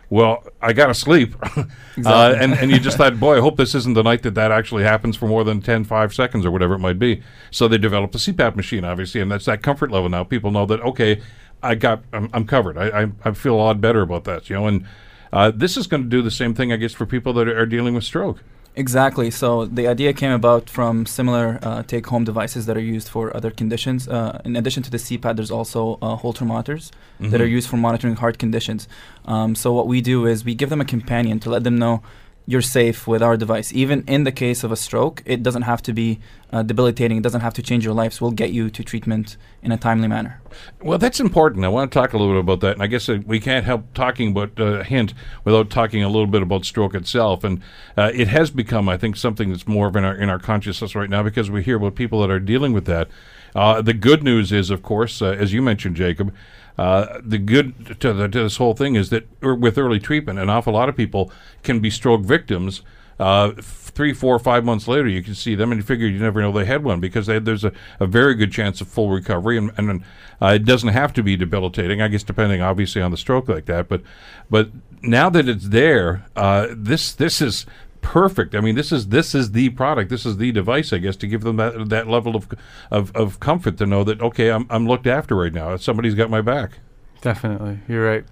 Well, 0.09 0.43
I 0.61 0.73
got 0.73 0.87
to 0.87 0.93
sleep. 0.93 1.35
uh, 2.05 2.35
and, 2.37 2.53
and 2.53 2.71
you 2.71 2.79
just 2.79 2.97
thought, 2.97 3.19
boy, 3.19 3.37
I 3.37 3.41
hope 3.41 3.57
this 3.57 3.73
isn't 3.73 3.95
the 3.95 4.03
night 4.03 4.23
that 4.23 4.35
that 4.35 4.51
actually 4.51 4.83
happens 4.83 5.15
for 5.15 5.27
more 5.27 5.43
than 5.43 5.61
10, 5.61 5.83
5 5.83 6.13
seconds 6.13 6.45
or 6.45 6.51
whatever 6.51 6.75
it 6.75 6.79
might 6.79 6.99
be. 6.99 7.23
So 7.51 7.67
they 7.67 7.77
developed 7.77 8.13
a 8.15 8.19
CPAP 8.19 8.55
machine, 8.55 8.83
obviously, 8.83 9.21
and 9.21 9.31
that's 9.31 9.45
that 9.45 9.63
comfort 9.63 9.91
level 9.91 10.09
now. 10.09 10.23
People 10.23 10.51
know 10.51 10.65
that, 10.67 10.81
okay, 10.81 11.21
I 11.63 11.75
got, 11.75 12.03
I'm, 12.13 12.29
I'm 12.33 12.45
covered. 12.45 12.77
I, 12.77 13.03
I, 13.03 13.11
I 13.23 13.31
feel 13.31 13.55
a 13.55 13.57
lot 13.57 13.81
better 13.81 14.01
about 14.01 14.25
that, 14.25 14.49
you 14.49 14.55
know, 14.55 14.67
and 14.67 14.85
uh, 15.33 15.51
this 15.53 15.75
is 15.75 15.87
going 15.87 16.03
to 16.03 16.09
do 16.09 16.21
the 16.21 16.31
same 16.31 16.53
thing, 16.53 16.71
I 16.71 16.77
guess, 16.77 16.93
for 16.93 17.05
people 17.05 17.33
that 17.33 17.47
are, 17.47 17.59
are 17.59 17.65
dealing 17.65 17.95
with 17.95 18.03
stroke. 18.03 18.43
Exactly. 18.77 19.31
So 19.31 19.65
the 19.65 19.87
idea 19.87 20.11
came 20.11 20.31
about 20.31 20.69
from 20.69 21.05
similar 21.05 21.59
uh, 21.63 21.83
take-home 21.83 22.25
devices 22.25 22.65
that 22.65 22.75
are 22.75 22.81
used 22.81 23.07
for 23.07 23.35
other 23.35 23.49
conditions. 23.49 24.05
Uh, 24.07 24.41
in 24.43 24.57
addition 24.57 24.83
to 24.83 24.91
the 24.91 24.97
CPAP, 24.97 25.37
there's 25.37 25.51
also 25.51 25.97
uh, 26.01 26.15
Holter 26.17 26.43
monitors 26.43 26.91
that 27.21 27.39
are 27.39 27.45
Mhm. 27.47 27.51
used 27.57 27.69
for 27.69 27.77
monitoring 27.77 28.17
heart 28.17 28.37
conditions. 28.37 28.87
Um, 29.25 29.55
so 29.55 29.71
what 29.71 29.87
we 29.87 30.01
do 30.01 30.25
is 30.25 30.43
we 30.43 30.55
give 30.55 30.69
them 30.69 30.81
a 30.81 30.85
companion 30.85 31.39
to 31.39 31.49
let 31.49 31.63
them 31.63 31.77
know 31.77 32.01
you're 32.47 32.61
safe 32.61 33.07
with 33.07 33.23
our 33.23 33.37
device. 33.37 33.73
Even 33.73 34.03
in 34.07 34.23
the 34.23 34.31
case 34.31 34.63
of 34.63 34.71
a 34.71 34.75
stroke, 34.75 35.23
it 35.25 35.41
doesn't 35.41 35.63
have 35.63 35.81
to 35.83 35.93
be 35.93 36.19
uh, 36.51 36.63
debilitating. 36.63 37.17
It 37.17 37.23
doesn't 37.23 37.41
have 37.41 37.53
to 37.55 37.61
change 37.61 37.83
your 37.83 37.93
life. 37.93 38.13
So 38.13 38.25
we'll 38.25 38.31
get 38.31 38.51
you 38.51 38.69
to 38.69 38.83
treatment 38.83 39.35
in 39.63 39.71
a 39.71 39.77
timely 39.77 40.07
manner. 40.07 40.41
Well, 40.81 40.99
that's 40.99 41.19
important. 41.19 41.65
I 41.65 41.69
want 41.69 41.91
to 41.91 41.99
talk 41.99 42.13
a 42.13 42.17
little 42.17 42.33
bit 42.33 42.39
about 42.39 42.59
that, 42.61 42.73
and 42.73 42.83
I 42.83 42.87
guess 42.87 43.09
uh, 43.09 43.19
we 43.25 43.39
can't 43.39 43.65
help 43.65 43.93
talking 43.93 44.31
about 44.31 44.59
uh, 44.59 44.83
hint 44.83 45.13
without 45.43 45.69
talking 45.69 46.03
a 46.03 46.07
little 46.07 46.27
bit 46.27 46.41
about 46.41 46.65
stroke 46.65 46.93
itself. 46.93 47.43
And 47.43 47.61
uh, 47.97 48.11
it 48.13 48.27
has 48.27 48.51
become, 48.51 48.87
I 48.87 48.97
think, 48.97 49.17
something 49.17 49.49
that's 49.49 49.67
more 49.67 49.87
of 49.87 49.95
in 49.95 50.05
our 50.05 50.15
in 50.15 50.29
our 50.29 50.39
consciousness 50.39 50.95
right 50.95 51.09
now 51.09 51.23
because 51.23 51.49
we 51.49 51.63
hear 51.63 51.77
about 51.77 51.95
people 51.95 52.21
that 52.21 52.29
are 52.29 52.39
dealing 52.39 52.73
with 52.73 52.85
that. 52.85 53.09
Uh, 53.55 53.81
the 53.81 53.93
good 53.93 54.21
news 54.21 54.51
is, 54.51 54.69
of 54.69 54.83
course, 54.83 55.21
uh, 55.21 55.27
as 55.27 55.53
you 55.53 55.61
mentioned, 55.61 55.95
Jacob. 55.95 56.33
Uh, 56.77 57.19
the 57.23 57.37
good 57.37 57.99
to, 57.99 58.13
the, 58.13 58.27
to 58.27 58.43
this 58.43 58.57
whole 58.57 58.73
thing 58.73 58.95
is 58.95 59.09
that 59.09 59.27
er, 59.41 59.55
with 59.55 59.77
early 59.77 59.99
treatment, 59.99 60.39
an 60.39 60.49
awful 60.49 60.73
lot 60.73 60.89
of 60.89 60.95
people 60.95 61.31
can 61.63 61.79
be 61.79 61.89
stroke 61.89 62.21
victims. 62.21 62.81
Uh, 63.17 63.51
three, 63.61 64.13
four, 64.13 64.37
five 64.37 64.65
months 64.65 64.89
later, 64.89 65.07
you 65.07 65.23
can 65.23 65.33
see 65.33 65.55
them, 65.55 65.71
and 65.71 65.79
you 65.79 65.85
figure 65.85 66.05
you 66.05 66.19
never 66.19 66.41
know 66.41 66.51
they 66.51 66.65
had 66.65 66.83
one 66.83 66.99
because 66.99 67.27
they, 67.27 67.39
there's 67.39 67.63
a, 67.63 67.71
a 68.01 68.05
very 68.05 68.35
good 68.35 68.51
chance 68.51 68.81
of 68.81 68.89
full 68.89 69.09
recovery, 69.09 69.57
and, 69.57 69.71
and 69.77 70.03
uh, 70.41 70.47
it 70.47 70.65
doesn't 70.65 70.89
have 70.89 71.13
to 71.13 71.23
be 71.23 71.37
debilitating. 71.37 72.01
I 72.01 72.09
guess 72.09 72.23
depending, 72.23 72.61
obviously, 72.61 73.01
on 73.01 73.11
the 73.11 73.17
stroke 73.17 73.47
like 73.47 73.65
that. 73.67 73.87
But 73.87 74.01
but 74.49 74.69
now 75.01 75.29
that 75.29 75.47
it's 75.47 75.69
there, 75.69 76.25
uh, 76.35 76.67
this 76.71 77.13
this 77.13 77.41
is 77.41 77.65
perfect. 78.05 78.53
I 78.53 78.61
mean, 78.61 78.75
this 78.75 78.91
is 78.91 79.07
this 79.07 79.33
is 79.33 79.51
the 79.51 79.69
product. 79.69 80.11
This 80.11 80.25
is 80.25 80.37
the 80.37 80.51
device, 80.51 80.93
I 80.93 80.99
guess, 80.99 81.15
to 81.17 81.27
give 81.27 81.41
them 81.41 81.57
that 81.57 81.89
that 81.89 82.07
level 82.07 82.35
of 82.35 82.47
of, 82.91 83.13
of 83.15 83.39
comfort 83.39 83.77
to 83.79 83.85
know 83.85 84.03
that 84.03 84.21
okay, 84.21 84.51
I'm 84.51 84.67
I'm 84.69 84.87
looked 84.87 85.07
after 85.07 85.35
right 85.35 85.51
now. 85.51 85.75
Somebody's 85.75 86.13
got 86.13 86.29
my 86.29 86.41
back. 86.41 86.79
Definitely, 87.21 87.79
you're 87.87 88.05
right. 88.05 88.23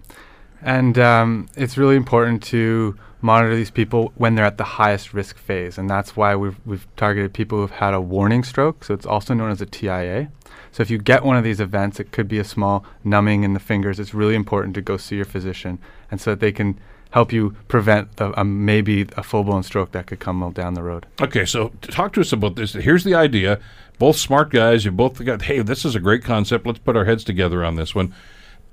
And 0.61 0.97
um, 0.99 1.49
it's 1.57 1.75
really 1.75 1.95
important 1.95 2.43
to 2.43 2.97
monitor 3.21 3.55
these 3.55 3.71
people 3.71 4.13
when 4.15 4.35
they're 4.35 4.45
at 4.45 4.57
the 4.57 4.63
highest 4.63 5.13
risk 5.13 5.37
phase, 5.37 5.77
and 5.79 5.89
that's 5.89 6.15
why 6.15 6.35
we've 6.35 6.59
we've 6.65 6.87
targeted 6.95 7.33
people 7.33 7.57
who've 7.57 7.71
had 7.71 7.95
a 7.95 7.99
warning 7.99 8.43
stroke. 8.43 8.83
So 8.83 8.93
it's 8.93 9.07
also 9.07 9.33
known 9.33 9.49
as 9.49 9.59
a 9.59 9.65
TIA. 9.65 10.31
So 10.71 10.83
if 10.83 10.91
you 10.91 10.99
get 10.99 11.25
one 11.25 11.35
of 11.35 11.43
these 11.43 11.59
events, 11.59 11.99
it 11.99 12.11
could 12.11 12.27
be 12.27 12.37
a 12.37 12.43
small 12.43 12.85
numbing 13.03 13.43
in 13.43 13.53
the 13.53 13.59
fingers. 13.59 13.99
It's 13.99 14.13
really 14.13 14.35
important 14.35 14.75
to 14.75 14.81
go 14.81 14.97
see 14.97 15.15
your 15.15 15.25
physician, 15.25 15.79
and 16.11 16.21
so 16.21 16.29
that 16.31 16.39
they 16.39 16.51
can 16.51 16.79
help 17.13 17.31
you 17.31 17.51
prevent 17.67 18.15
the, 18.17 18.37
um, 18.39 18.65
maybe 18.65 19.07
a 19.15 19.21
full 19.21 19.43
blown 19.43 19.61
stroke 19.61 19.91
that 19.91 20.07
could 20.07 20.19
come 20.19 20.51
down 20.51 20.73
the 20.73 20.81
road. 20.81 21.05
Okay, 21.21 21.45
so 21.45 21.69
talk 21.81 22.11
to 22.13 22.21
us 22.21 22.33
about 22.33 22.55
this. 22.55 22.73
Here's 22.73 23.03
the 23.03 23.13
idea. 23.13 23.59
Both 23.99 24.17
smart 24.17 24.49
guys. 24.49 24.83
You 24.83 24.91
both 24.91 25.23
got. 25.23 25.43
Hey, 25.43 25.61
this 25.61 25.85
is 25.85 25.95
a 25.95 25.99
great 25.99 26.23
concept. 26.23 26.65
Let's 26.65 26.79
put 26.79 26.97
our 26.97 27.05
heads 27.05 27.23
together 27.23 27.63
on 27.63 27.75
this 27.75 27.93
one. 27.93 28.15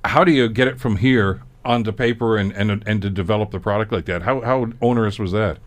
How 0.06 0.24
do 0.24 0.32
you 0.32 0.48
get 0.48 0.68
it 0.68 0.80
from 0.80 0.96
here 0.96 1.42
onto 1.66 1.92
paper 1.92 2.38
and 2.38 2.50
and 2.52 2.82
and 2.86 3.02
to 3.02 3.10
develop 3.10 3.50
the 3.50 3.60
product 3.60 3.92
like 3.92 4.06
that? 4.06 4.22
How 4.22 4.40
how 4.40 4.72
onerous 4.80 5.18
was 5.18 5.32
that? 5.32 5.58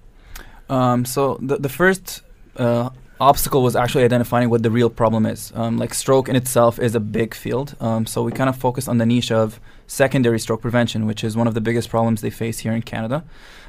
Um, 0.67 1.05
so 1.05 1.37
the 1.39 1.57
the 1.57 1.69
first 1.69 2.23
uh, 2.57 2.89
obstacle 3.23 3.63
was 3.63 3.75
actually 3.75 4.03
identifying 4.03 4.49
what 4.49 4.63
the 4.63 4.71
real 4.71 4.89
problem 4.89 5.25
is. 5.25 5.51
Um, 5.55 5.77
like 5.77 5.93
stroke 5.93 6.29
in 6.29 6.35
itself 6.35 6.79
is 6.79 6.93
a 6.95 6.99
big 6.99 7.33
field, 7.33 7.75
um, 7.79 8.05
so 8.05 8.21
we 8.23 8.31
kind 8.31 8.49
of 8.49 8.57
focused 8.57 8.89
on 8.89 8.97
the 8.97 9.05
niche 9.05 9.31
of 9.31 9.59
secondary 9.87 10.39
stroke 10.39 10.61
prevention, 10.61 11.05
which 11.05 11.23
is 11.23 11.35
one 11.35 11.47
of 11.47 11.53
the 11.53 11.61
biggest 11.61 11.89
problems 11.89 12.21
they 12.21 12.29
face 12.29 12.59
here 12.59 12.73
in 12.73 12.81
Canada. 12.81 13.23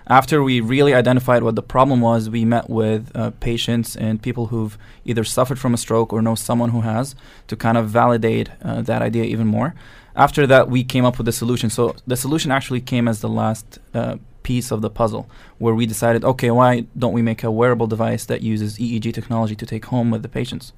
After 0.06 0.42
we 0.42 0.60
really 0.60 0.92
identified 0.92 1.42
what 1.42 1.54
the 1.54 1.62
problem 1.62 2.00
was, 2.00 2.28
we 2.28 2.44
met 2.44 2.68
with 2.68 3.10
uh, 3.14 3.30
patients 3.40 3.96
and 3.96 4.20
people 4.20 4.46
who've 4.46 4.76
either 5.04 5.24
suffered 5.24 5.58
from 5.58 5.72
a 5.72 5.78
stroke 5.78 6.12
or 6.12 6.20
know 6.20 6.34
someone 6.34 6.70
who 6.70 6.82
has 6.82 7.14
to 7.46 7.56
kind 7.56 7.78
of 7.78 7.88
validate 7.88 8.50
uh, 8.62 8.82
that 8.82 9.00
idea 9.00 9.24
even 9.24 9.46
more. 9.46 9.74
After 10.14 10.46
that, 10.46 10.68
we 10.68 10.84
came 10.84 11.04
up 11.04 11.16
with 11.16 11.26
a 11.28 11.32
solution. 11.32 11.70
So 11.70 11.96
the 12.06 12.16
solution 12.16 12.50
actually 12.50 12.82
came 12.82 13.08
as 13.08 13.20
the 13.20 13.28
last 13.28 13.78
uh, 13.94 14.16
piece 14.44 14.70
of 14.70 14.80
the 14.80 14.90
puzzle, 14.90 15.28
where 15.58 15.74
we 15.74 15.86
decided, 15.86 16.24
okay, 16.24 16.52
why 16.52 16.86
don't 16.96 17.12
we 17.12 17.22
make 17.22 17.42
a 17.42 17.50
wearable 17.50 17.88
device 17.88 18.24
that 18.26 18.42
uses 18.42 18.78
EEG 18.78 19.12
technology 19.12 19.56
to 19.56 19.66
take 19.66 19.86
home 19.86 20.12
with 20.12 20.22
the 20.22 20.28
patients? 20.28 20.72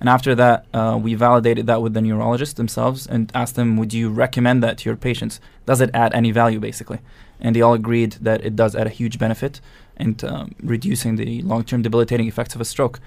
And 0.00 0.08
after 0.08 0.34
that, 0.34 0.66
uh, 0.74 0.98
we 1.02 1.14
validated 1.14 1.66
that 1.66 1.80
with 1.80 1.94
the 1.94 2.02
neurologists 2.02 2.54
themselves 2.54 3.06
and 3.06 3.32
asked 3.34 3.54
them, 3.54 3.78
would 3.78 3.94
you 3.94 4.10
recommend 4.10 4.62
that 4.62 4.78
to 4.78 4.88
your 4.90 4.96
patients? 4.96 5.40
Does 5.64 5.80
it 5.80 5.90
add 5.94 6.12
any 6.12 6.30
value, 6.30 6.60
basically? 6.60 6.98
And 7.40 7.56
they 7.56 7.62
all 7.62 7.74
agreed 7.74 8.12
that 8.20 8.44
it 8.44 8.54
does 8.54 8.74
add 8.76 8.86
a 8.86 8.90
huge 8.90 9.18
benefit 9.18 9.60
in 9.96 10.16
um, 10.24 10.54
reducing 10.62 11.16
the 11.16 11.42
long 11.42 11.64
term 11.64 11.82
debilitating 11.82 12.26
effects 12.26 12.54
of 12.54 12.60
a 12.60 12.64
stroke. 12.64 13.00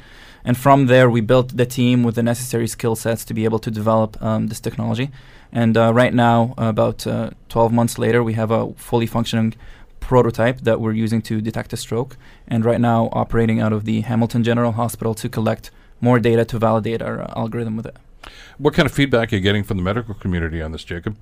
And 0.43 0.57
from 0.57 0.87
there, 0.87 1.09
we 1.09 1.21
built 1.21 1.57
the 1.57 1.65
team 1.65 2.03
with 2.03 2.15
the 2.15 2.23
necessary 2.23 2.67
skill 2.67 2.95
sets 2.95 3.25
to 3.25 3.33
be 3.33 3.43
able 3.43 3.59
to 3.59 3.69
develop 3.69 4.21
um, 4.21 4.47
this 4.47 4.59
technology. 4.59 5.09
And 5.51 5.77
uh, 5.77 5.93
right 5.93 6.13
now, 6.13 6.53
about 6.57 7.05
uh, 7.05 7.31
12 7.49 7.73
months 7.73 7.97
later, 7.97 8.23
we 8.23 8.33
have 8.33 8.51
a 8.51 8.73
fully 8.73 9.07
functioning 9.07 9.55
prototype 10.07 10.61
that 10.61 10.79
we're 10.79 10.93
using 10.93 11.21
to 11.21 11.41
detect 11.41 11.73
a 11.73 11.77
stroke. 11.77 12.15
And 12.47 12.63
right 12.63 12.79
now, 12.79 13.09
operating 13.11 13.59
out 13.59 13.73
of 13.73 13.83
the 13.83 14.01
Hamilton 14.01 14.41
General 14.41 14.71
Hospital 14.71 15.13
to 15.15 15.27
collect 15.27 15.69
more 15.99 16.17
data 16.17 16.45
to 16.45 16.57
validate 16.57 17.01
our 17.01 17.21
uh, 17.21 17.33
algorithm 17.35 17.75
with 17.75 17.85
it. 17.85 17.97
What 18.57 18.73
kind 18.73 18.85
of 18.85 18.93
feedback 18.93 19.33
are 19.33 19.35
you 19.35 19.41
getting 19.41 19.65
from 19.65 19.77
the 19.77 19.83
medical 19.83 20.13
community 20.13 20.61
on 20.61 20.71
this, 20.71 20.85
Jacob? 20.85 21.17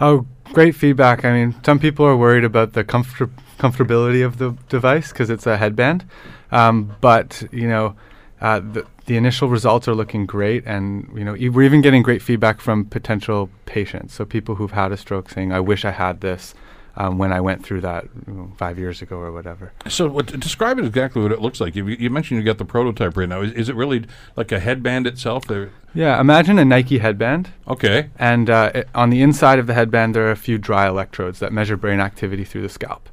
Oh, 0.00 0.26
great 0.52 0.76
feedback. 0.76 1.24
I 1.24 1.32
mean, 1.32 1.54
some 1.64 1.78
people 1.80 2.06
are 2.06 2.16
worried 2.16 2.44
about 2.44 2.74
the 2.74 2.84
comfort- 2.84 3.36
comfortability 3.58 4.24
of 4.24 4.38
the 4.38 4.56
device 4.68 5.08
because 5.10 5.28
it's 5.28 5.46
a 5.46 5.56
headband. 5.56 6.04
Um, 6.52 6.94
but, 7.00 7.42
you 7.50 7.66
know, 7.66 7.96
uh, 8.40 8.60
the, 8.60 8.86
the 9.06 9.16
initial 9.16 9.48
results 9.48 9.88
are 9.88 9.94
looking 9.96 10.26
great. 10.26 10.62
And, 10.64 11.08
you 11.18 11.24
know, 11.24 11.34
e- 11.34 11.48
we're 11.48 11.66
even 11.66 11.80
getting 11.80 12.02
great 12.02 12.22
feedback 12.22 12.60
from 12.60 12.84
potential 12.84 13.48
patients. 13.64 14.14
So 14.14 14.24
people 14.24 14.54
who've 14.56 14.70
had 14.70 14.92
a 14.92 14.96
stroke 14.96 15.28
saying, 15.30 15.50
I 15.50 15.60
wish 15.60 15.84
I 15.84 15.90
had 15.90 16.20
this 16.20 16.54
um, 16.96 17.18
when 17.18 17.32
I 17.32 17.40
went 17.40 17.62
through 17.64 17.82
that 17.82 18.04
you 18.26 18.32
know, 18.32 18.52
five 18.56 18.78
years 18.78 19.02
ago 19.02 19.16
or 19.18 19.30
whatever. 19.32 19.72
So, 19.88 20.08
what, 20.08 20.26
describe 20.40 20.78
it 20.78 20.84
exactly 20.84 21.22
what 21.22 21.32
it 21.32 21.40
looks 21.40 21.60
like. 21.60 21.76
You, 21.76 21.86
you 21.86 22.08
mentioned 22.10 22.38
you 22.40 22.44
got 22.44 22.58
the 22.58 22.64
prototype 22.64 23.16
right 23.16 23.28
now. 23.28 23.42
Is, 23.42 23.52
is 23.52 23.68
it 23.68 23.76
really 23.76 24.06
like 24.36 24.50
a 24.52 24.58
headband 24.60 25.06
itself? 25.06 25.44
There, 25.46 25.70
Yeah, 25.94 26.20
imagine 26.20 26.58
a 26.58 26.64
Nike 26.64 26.98
headband. 26.98 27.50
okay. 27.68 28.10
And 28.18 28.48
uh, 28.48 28.72
it, 28.74 28.88
on 28.94 29.10
the 29.10 29.20
inside 29.22 29.58
of 29.58 29.66
the 29.66 29.74
headband, 29.74 30.14
there 30.14 30.26
are 30.26 30.30
a 30.30 30.36
few 30.36 30.58
dry 30.58 30.86
electrodes 30.88 31.38
that 31.40 31.52
measure 31.52 31.76
brain 31.76 32.00
activity 32.00 32.44
through 32.44 32.62
the 32.62 32.68
scalp. 32.70 33.08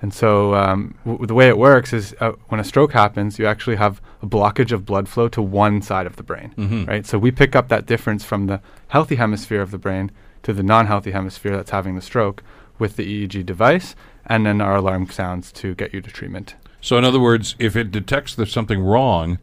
And 0.00 0.12
so 0.12 0.54
um, 0.56 0.96
w- 1.06 1.24
the 1.26 1.34
way 1.34 1.46
it 1.46 1.56
works 1.56 1.92
is 1.92 2.12
uh, 2.18 2.32
when 2.48 2.58
a 2.58 2.64
stroke 2.64 2.92
happens, 2.92 3.38
you 3.38 3.46
actually 3.46 3.76
have 3.76 4.00
a 4.20 4.26
blockage 4.26 4.72
of 4.72 4.84
blood 4.84 5.08
flow 5.08 5.28
to 5.28 5.40
one 5.40 5.80
side 5.80 6.06
of 6.08 6.16
the 6.16 6.24
brain, 6.24 6.52
Mhm. 6.58 6.88
right? 6.88 7.06
So 7.06 7.18
we 7.18 7.30
pick 7.30 7.54
up 7.54 7.68
that 7.68 7.86
difference 7.86 8.24
from 8.24 8.46
the 8.48 8.60
healthy 8.88 9.14
hemisphere 9.14 9.60
of 9.62 9.70
the 9.70 9.78
brain 9.78 10.10
to 10.42 10.52
the 10.52 10.64
non-healthy 10.64 11.12
hemisphere 11.12 11.56
that's 11.56 11.70
having 11.70 11.94
the 11.94 12.00
stroke 12.02 12.42
with 12.82 12.96
the 12.96 13.06
EEG 13.06 13.46
device, 13.46 13.94
and 14.26 14.44
then 14.44 14.60
our 14.60 14.76
alarm 14.76 15.08
sounds 15.08 15.52
to 15.52 15.74
get 15.76 15.94
you 15.94 16.00
to 16.02 16.10
treatment. 16.10 16.56
So, 16.80 16.98
in 16.98 17.04
other 17.04 17.20
words, 17.20 17.54
if 17.60 17.76
it 17.76 17.92
detects 17.92 18.34
there's 18.34 18.52
something 18.52 18.80
wrong, 18.82 19.38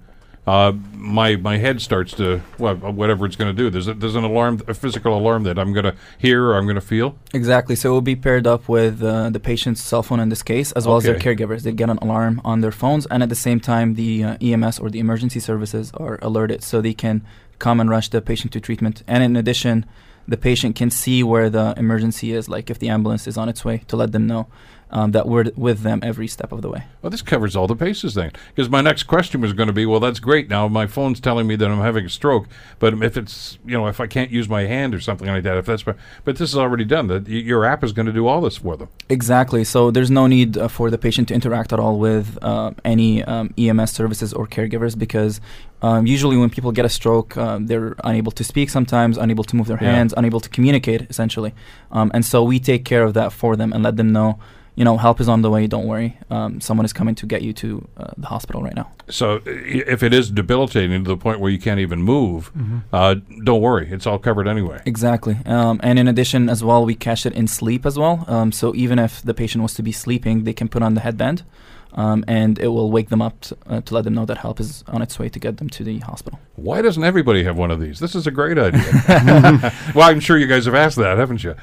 uh, 0.46 0.74
my 0.93 1.36
my 1.38 1.58
head 1.58 1.81
starts 1.81 2.12
to 2.13 2.41
well, 2.58 2.75
whatever 2.75 3.25
it's 3.25 3.38
going 3.38 3.55
to 3.55 3.63
do. 3.63 3.69
There's 3.69 3.88
a, 3.88 3.93
there's 3.93 4.15
an 4.15 4.25
alarm, 4.25 4.62
a 4.67 4.74
physical 4.74 5.17
alarm 5.17 5.43
that 5.43 5.58
I'm 5.58 5.72
going 5.72 5.86
to 5.86 5.96
hear 6.17 6.43
or 6.48 6.58
I'm 6.58 6.65
going 6.65 6.75
to 6.75 6.89
feel. 6.96 7.17
Exactly. 7.34 7.75
So 7.75 7.91
it 7.91 7.93
will 7.93 8.01
be 8.01 8.15
paired 8.15 8.46
up 8.46 8.67
with 8.67 9.01
uh, 9.01 9.29
the 9.29 9.39
patient's 9.39 9.81
cell 9.81 10.03
phone 10.03 10.19
in 10.19 10.29
this 10.29 10.43
case, 10.43 10.72
as 10.74 10.86
well 10.86 10.98
as 10.98 11.03
their 11.03 11.19
caregivers. 11.19 11.62
They 11.62 11.72
get 11.72 11.89
an 11.89 12.00
alarm 12.00 12.41
on 12.43 12.60
their 12.60 12.72
phones, 12.72 13.05
and 13.08 13.24
at 13.24 13.29
the 13.29 13.41
same 13.48 13.60
time, 13.60 13.96
the 13.96 14.24
uh, 14.24 14.38
EMS 14.41 14.79
or 14.79 14.89
the 14.89 15.00
emergency 15.00 15.39
services 15.39 15.91
are 15.93 16.19
alerted 16.22 16.62
so 16.62 16.81
they 16.81 16.93
can 16.93 17.25
come 17.60 17.79
and 17.79 17.89
rush 17.89 18.10
the 18.10 18.22
patient 18.22 18.51
to 18.53 18.60
treatment. 18.60 19.03
And 19.08 19.24
in 19.24 19.36
addition, 19.36 19.86
the 20.30 20.38
patient 20.38 20.76
can 20.76 20.90
see 20.90 21.24
where 21.24 21.50
the 21.50 21.74
emergency 21.76 22.32
is, 22.34 22.48
like 22.48 22.70
if 22.70 22.80
the 22.80 22.90
ambulance 22.90 23.28
is 23.28 23.38
on 23.38 23.50
its 23.50 23.66
way, 23.66 23.80
to 23.88 23.96
let 23.96 24.12
them 24.12 24.28
know 24.28 24.48
um, 24.91 25.12
that 25.12 25.27
we're 25.27 25.46
with 25.55 25.81
them 25.81 26.00
every 26.03 26.27
step 26.27 26.51
of 26.51 26.62
the 26.62 26.69
way. 26.69 26.84
Well, 27.01 27.10
this 27.10 27.22
covers 27.22 27.55
all 27.55 27.67
the 27.67 27.75
bases 27.75 28.13
then. 28.15 28.31
Because 28.55 28.69
my 28.69 28.81
next 28.81 29.03
question 29.03 29.41
was 29.41 29.53
going 29.53 29.67
to 29.67 29.74
be, 29.74 29.86
well, 29.86 30.00
that's 30.00 30.19
great. 30.19 30.50
Now 30.50 30.67
my 30.67 30.88
phone's 30.88 31.19
telling 31.19 31.48
me 31.48 31.55
that 31.55 31.69
I'm 31.69 31.79
having 31.79 32.05
a 32.05 32.10
stroke, 32.10 32.48
but 32.79 32.93
if 33.01 33.17
it's, 33.17 33.58
you 33.65 33.77
know, 33.77 33.88
if 33.88 34.00
I 34.00 34.08
can't 34.08 34.31
use 34.31 34.50
my 34.50 34.63
hand 34.63 34.93
or 34.96 35.00
something 35.00 35.27
like 35.27 35.43
that, 35.43 35.58
if 35.58 35.65
that's, 35.65 35.84
but 35.84 35.98
this 36.25 36.41
is 36.50 36.58
already 36.58 36.86
done. 36.86 37.08
That 37.08 37.27
your 37.27 37.65
app 37.65 37.84
is 37.84 37.91
going 37.93 38.05
to 38.08 38.12
do 38.13 38.27
all 38.27 38.41
this 38.41 38.58
for 38.58 38.75
them. 38.77 38.89
Exactly. 39.10 39.63
So 39.63 39.91
there's 39.91 40.12
no 40.12 40.27
need 40.27 40.58
uh, 40.58 40.67
for 40.67 40.89
the 40.89 40.98
patient 40.98 41.27
to 41.29 41.34
interact 41.34 41.72
at 41.74 41.79
all 41.79 41.98
with 42.00 42.38
uh, 42.41 42.72
any 42.84 43.24
um, 43.24 43.53
EMS 43.58 43.91
services 43.91 44.34
or 44.34 44.48
caregivers 44.48 44.98
because 44.98 45.39
um, 45.81 46.05
usually 46.05 46.36
when 46.38 46.50
people 46.50 46.72
get 46.72 46.86
a 46.86 46.89
stroke, 46.89 47.38
um, 47.38 47.67
they're 47.67 47.96
unable 48.03 48.31
to 48.34 48.43
speak 48.43 48.69
sometimes, 48.69 49.17
unable 49.17 49.43
to 49.46 49.55
move 49.55 49.67
their 49.67 49.77
Yeah. 49.81 49.91
hands, 49.96 50.13
unable 50.17 50.39
to 50.41 50.50
communicate 50.50 51.01
essentially. 51.10 51.53
Um, 51.91 52.12
and 52.13 52.25
so 52.25 52.43
we 52.43 52.60
take 52.60 52.84
care 52.86 53.03
of 53.03 53.13
that 53.13 53.31
for 53.31 53.55
them 53.55 53.72
and 53.72 53.81
let 53.84 53.96
them 53.96 54.12
know, 54.12 54.39
you 54.80 54.86
know, 54.86 54.96
help 54.96 55.20
is 55.20 55.28
on 55.28 55.42
the 55.42 55.50
way. 55.50 55.68
Don't 55.68 55.88
worry. 55.88 56.18
Um, 56.30 56.62
someone 56.62 56.86
is 56.86 56.94
coming 56.94 57.14
to 57.16 57.26
get 57.26 57.42
you 57.42 57.52
to 57.52 57.86
uh, 57.98 58.12
the 58.18 58.28
hospital 58.28 58.64
right 58.64 58.78
now. 58.82 58.90
So 59.10 59.42
if 59.46 60.04
it 60.04 60.14
is 60.14 60.32
debilitating 60.32 61.04
to 61.04 61.10
the 61.10 61.18
point 61.18 61.42
where 61.42 61.52
you 61.52 61.60
can't 61.60 61.82
even 61.82 62.02
move, 62.02 62.50
uh, 62.94 63.16
don't 63.44 63.60
worry. 63.60 63.90
It's 63.92 64.08
all 64.08 64.18
covered 64.18 64.48
anyway. 64.48 64.82
Exactly. 64.86 65.36
Um, 65.46 65.82
and 65.84 66.00
in 66.00 66.08
addition, 66.08 66.48
as 66.48 66.64
well, 66.64 66.86
we 66.86 66.96
catch 66.96 67.26
it 67.26 67.34
in 67.34 67.46
sleep 67.46 67.86
as 67.86 68.00
well. 68.00 68.24
Um, 68.30 68.54
so 68.54 68.74
even 68.74 69.00
if 69.00 69.22
the 69.22 69.34
patient 69.34 69.62
was 69.64 69.74
to 69.74 69.84
be 69.84 69.92
sleeping, 69.92 70.46
they 70.46 70.54
can 70.54 70.70
put 70.70 70.82
on 70.82 70.94
the 70.94 71.02
headband, 71.02 71.44
um, 71.93 72.24
and 72.27 72.60
it 72.60 72.67
will 72.67 72.91
wake 72.91 73.10
them 73.10 73.22
up 73.22 73.39
t- 73.41 73.55
uh, 73.67 73.81
to 73.81 73.93
let 73.93 74.03
them 74.03 74.13
know 74.13 74.25
that 74.25 74.38
help 74.38 74.60
is 74.60 74.84
on 74.88 75.01
its 75.01 75.17
way 75.17 75.29
to 75.29 75.39
get 75.39 75.58
them 75.58 75.69
to 75.69 75.84
the 75.84 76.00
hospital. 76.00 76.39
Why 76.55 76.81
doesn't 76.81 77.03
everybody 77.03 77.43
have 77.43 77.58
one 77.58 77.72
of 77.72 77.79
these? 77.79 78.00
This 78.00 78.15
is 78.15 78.27
a 78.27 78.31
great 78.31 78.58
idea. 78.58 78.84
well, 79.96 80.10
I'm 80.10 80.19
sure 80.19 80.38
you 80.38 80.48
guys 80.48 80.65
have 80.65 80.75
asked 80.75 80.98
that, 80.98 81.17
haven't 81.17 81.43
you? 81.43 81.55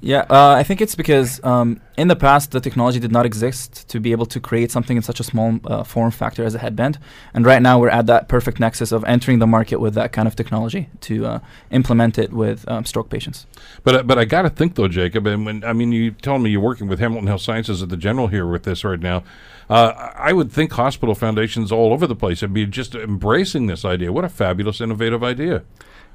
Yeah, 0.00 0.26
uh, 0.30 0.54
I 0.56 0.62
think 0.62 0.80
it's 0.80 0.94
because 0.94 1.42
um, 1.44 1.80
in 1.96 2.08
the 2.08 2.16
past 2.16 2.50
the 2.50 2.60
technology 2.60 2.98
did 2.98 3.12
not 3.12 3.26
exist 3.26 3.88
to 3.88 4.00
be 4.00 4.12
able 4.12 4.26
to 4.26 4.40
create 4.40 4.70
something 4.70 4.96
in 4.96 5.02
such 5.02 5.20
a 5.20 5.24
small 5.24 5.60
uh, 5.64 5.84
form 5.84 6.10
factor 6.10 6.44
as 6.44 6.54
a 6.54 6.58
headband, 6.58 6.98
and 7.34 7.46
right 7.46 7.62
now 7.62 7.78
we're 7.78 7.88
at 7.90 8.06
that 8.06 8.28
perfect 8.28 8.58
nexus 8.58 8.90
of 8.90 9.04
entering 9.04 9.38
the 9.38 9.46
market 9.46 9.80
with 9.80 9.94
that 9.94 10.12
kind 10.12 10.26
of 10.26 10.34
technology 10.34 10.88
to 11.02 11.26
uh, 11.26 11.38
implement 11.70 12.18
it 12.18 12.32
with 12.32 12.68
um, 12.68 12.84
stroke 12.84 13.10
patients. 13.10 13.46
But 13.84 13.94
uh, 13.94 14.02
but 14.02 14.18
I 14.18 14.24
got 14.24 14.42
to 14.42 14.50
think 14.50 14.74
though, 14.74 14.88
Jacob. 14.88 15.26
And 15.26 15.44
when 15.46 15.64
I 15.64 15.72
mean, 15.72 15.92
you 15.92 16.10
told 16.10 16.42
me 16.42 16.50
you're 16.50 16.60
working 16.60 16.88
with 16.88 16.98
Hamilton 16.98 17.26
Health 17.26 17.42
Sciences 17.42 17.82
at 17.82 17.88
the 17.88 17.96
General 17.96 18.28
here 18.28 18.46
with 18.46 18.64
this 18.64 18.84
right 18.84 19.00
now. 19.00 19.22
Uh, 19.68 20.12
I 20.16 20.32
would 20.32 20.50
think 20.50 20.72
hospital 20.72 21.14
foundations 21.14 21.70
all 21.70 21.92
over 21.92 22.06
the 22.06 22.16
place 22.16 22.42
would 22.42 22.54
be 22.54 22.66
just 22.66 22.94
embracing 22.94 23.66
this 23.66 23.84
idea. 23.84 24.12
What 24.12 24.24
a 24.24 24.28
fabulous, 24.28 24.80
innovative 24.80 25.22
idea! 25.22 25.64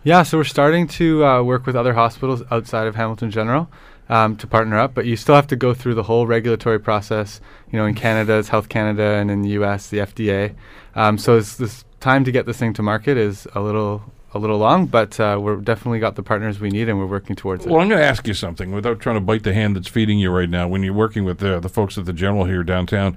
Yeah, 0.04 0.24
so 0.24 0.38
we're 0.38 0.44
starting 0.44 0.88
to 0.88 1.26
uh, 1.26 1.44
work 1.44 1.66
with 1.66 1.76
other 1.76 1.94
hospitals 1.94 2.44
outside 2.52 2.88
of 2.88 2.96
Hamilton 2.96 3.32
General 3.32 3.70
um, 4.10 4.36
to 4.38 4.48
partner 4.48 4.78
up, 4.78 4.94
but 4.94 5.06
you 5.06 5.16
still 5.16 5.36
have 5.36 5.48
to 5.48 5.56
go 5.56 5.74
through 5.74 5.96
the 5.96 6.04
whole 6.04 6.28
regulatory 6.28 6.80
process. 6.80 7.40
You 7.72 7.80
know, 7.80 7.86
in 7.86 7.96
Canada, 7.96 8.38
it's 8.38 8.50
Health 8.50 8.70
Canada, 8.70 9.04
and 9.04 9.32
in 9.32 9.44
the 9.44 9.50
U.S., 9.50 9.90
the 9.90 10.00
FDA. 10.00 10.56
Um, 10.96 11.18
so 11.18 11.40
this 11.40 11.86
time 12.00 12.26
to 12.26 12.32
get 12.32 12.46
this 12.46 12.58
thing 12.58 12.74
to 12.74 12.82
market 12.82 13.18
is 13.18 13.48
a 13.56 13.62
little 13.62 14.04
a 14.36 14.40
little 14.40 14.58
long, 14.58 14.88
but 14.88 15.20
uh, 15.20 15.38
we're 15.40 15.58
definitely 15.58 16.00
got 16.00 16.16
the 16.16 16.24
partners 16.24 16.60
we 16.60 16.70
need, 16.70 16.90
and 16.90 16.98
we're 16.98 17.06
working 17.06 17.36
towards 17.36 17.66
Well, 17.66 17.68
it. 17.68 17.72
Well, 17.74 17.82
I'm 17.84 17.90
going 17.90 18.02
to 18.02 18.06
ask 18.06 18.28
you 18.28 18.34
something 18.34 18.72
without 18.72 19.00
trying 19.00 19.16
to 19.16 19.22
bite 19.22 19.44
the 19.44 19.54
hand 19.54 19.76
that's 19.76 19.88
feeding 19.88 20.18
you 20.18 20.32
right 20.32 20.50
now. 20.50 20.68
When 20.68 20.82
you're 20.82 20.94
working 20.94 21.24
with 21.24 21.38
the, 21.38 21.60
the 21.60 21.70
folks 21.70 22.00
at 22.00 22.06
the 22.06 22.14
General 22.14 22.46
here 22.46 22.64
downtown, 22.64 23.16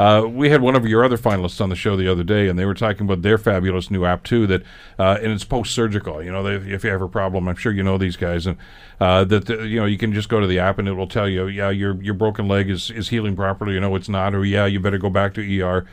uh, 0.00 0.26
we 0.26 0.48
had 0.48 0.62
one 0.62 0.74
of 0.74 0.86
your 0.86 1.04
other 1.04 1.18
finalists 1.18 1.60
on 1.60 1.68
the 1.68 1.76
show 1.76 1.94
the 1.94 2.10
other 2.10 2.24
day, 2.24 2.48
and 2.48 2.58
they 2.58 2.64
were 2.64 2.72
talking 2.72 3.02
about 3.02 3.20
their 3.20 3.36
fabulous 3.36 3.90
new 3.90 4.06
app 4.06 4.24
too. 4.24 4.46
That 4.46 4.62
uh, 4.98 5.18
and 5.20 5.30
it's 5.30 5.44
post-surgical. 5.44 6.22
You 6.22 6.32
know, 6.32 6.42
they, 6.42 6.72
if 6.72 6.84
you 6.84 6.90
have 6.90 7.02
a 7.02 7.08
problem, 7.08 7.46
I'm 7.46 7.56
sure 7.56 7.70
you 7.70 7.82
know 7.82 7.98
these 7.98 8.16
guys, 8.16 8.46
and 8.46 8.56
uh, 8.98 9.24
that 9.24 9.44
the, 9.44 9.66
you 9.66 9.78
know 9.78 9.84
you 9.84 9.98
can 9.98 10.14
just 10.14 10.30
go 10.30 10.40
to 10.40 10.46
the 10.46 10.58
app 10.58 10.78
and 10.78 10.88
it 10.88 10.94
will 10.94 11.06
tell 11.06 11.28
you, 11.28 11.48
yeah, 11.48 11.68
your 11.68 12.00
your 12.02 12.14
broken 12.14 12.48
leg 12.48 12.70
is 12.70 12.90
is 12.90 13.10
healing 13.10 13.36
properly. 13.36 13.74
You 13.74 13.80
know, 13.80 13.94
it's 13.94 14.08
not, 14.08 14.34
or 14.34 14.42
yeah, 14.42 14.64
you 14.64 14.80
better 14.80 14.96
go 14.96 15.10
back 15.10 15.34
to 15.34 15.60
ER. 15.62 15.86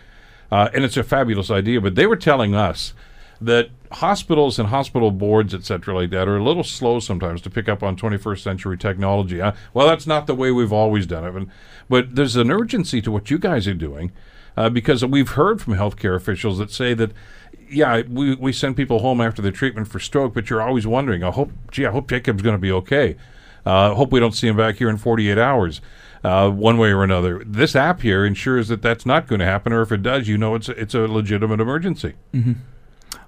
Uh, 0.50 0.70
and 0.74 0.86
it's 0.86 0.96
a 0.96 1.04
fabulous 1.04 1.52
idea. 1.52 1.82
But 1.82 1.96
they 1.96 2.08
were 2.08 2.16
telling 2.16 2.56
us 2.56 2.94
that 3.42 3.70
hospitals 3.92 4.60
and 4.60 4.70
hospital 4.70 5.12
boards, 5.12 5.54
et 5.54 5.64
cetera, 5.64 5.96
like 5.96 6.10
that, 6.10 6.28
are 6.28 6.38
a 6.38 6.44
little 6.44 6.64
slow 6.64 7.00
sometimes 7.00 7.42
to 7.42 7.50
pick 7.50 7.70
up 7.70 7.84
on 7.84 7.96
21st 7.96 8.40
century 8.40 8.78
technology. 8.78 9.42
Uh, 9.42 9.54
well, 9.74 9.88
that's 9.88 10.08
not 10.08 10.28
the 10.28 10.36
way 10.36 10.52
we've 10.52 10.74
always 10.74 11.06
done 11.06 11.26
it. 11.26 11.36
And, 11.36 11.52
but 11.90 12.16
there's 12.16 12.36
an 12.36 12.52
urgency 12.52 13.02
to 13.02 13.12
what 13.12 13.30
you 13.30 13.38
guys 13.38 13.68
are 13.68 13.74
doing 13.74 14.12
uh, 14.56 14.70
because 14.70 15.06
we've 15.06 15.30
heard 15.30 15.62
from 15.62 15.76
healthcare 15.76 16.16
officials 16.16 16.58
that 16.58 16.72
say 16.72 16.94
that, 16.96 17.12
yeah, 17.70 18.02
we, 18.10 18.36
we 18.36 18.52
send 18.52 18.76
people 18.76 19.00
home 19.00 19.22
after 19.22 19.42
the 19.42 19.52
treatment 19.52 19.88
for 19.88 20.00
stroke, 20.00 20.34
but 20.34 20.50
you're 20.50 20.62
always 20.62 20.88
wondering, 20.88 21.24
I 21.24 21.32
hope, 21.32 21.52
gee, 21.72 21.86
I 21.86 21.92
hope 21.92 22.10
Jacob's 22.10 22.42
going 22.42 22.56
to 22.56 22.62
be 22.62 22.72
okay. 22.72 23.16
Uh, 23.66 23.94
hope 23.94 24.12
we 24.12 24.20
don't 24.20 24.34
see 24.34 24.48
him 24.48 24.58
back 24.58 24.76
here 24.78 24.90
in 24.90 24.98
48 24.98 25.38
hours. 25.38 25.82
Uh, 26.24 26.50
one 26.50 26.78
way 26.78 26.92
or 26.92 27.04
another, 27.04 27.44
this 27.46 27.76
app 27.76 28.02
here 28.02 28.26
ensures 28.26 28.70
that 28.70 28.82
that's 28.82 29.06
not 29.06 29.28
going 29.28 29.40
to 29.40 29.46
happen, 29.46 29.72
or 29.72 29.82
if 29.82 29.92
it 29.92 30.02
does, 30.02 30.28
you 30.28 30.38
know 30.38 30.56
it's 30.56 30.68
a, 30.68 30.72
it's 30.72 30.96
a 30.96 31.02
legitimate 31.02 31.60
emergency. 31.60 32.16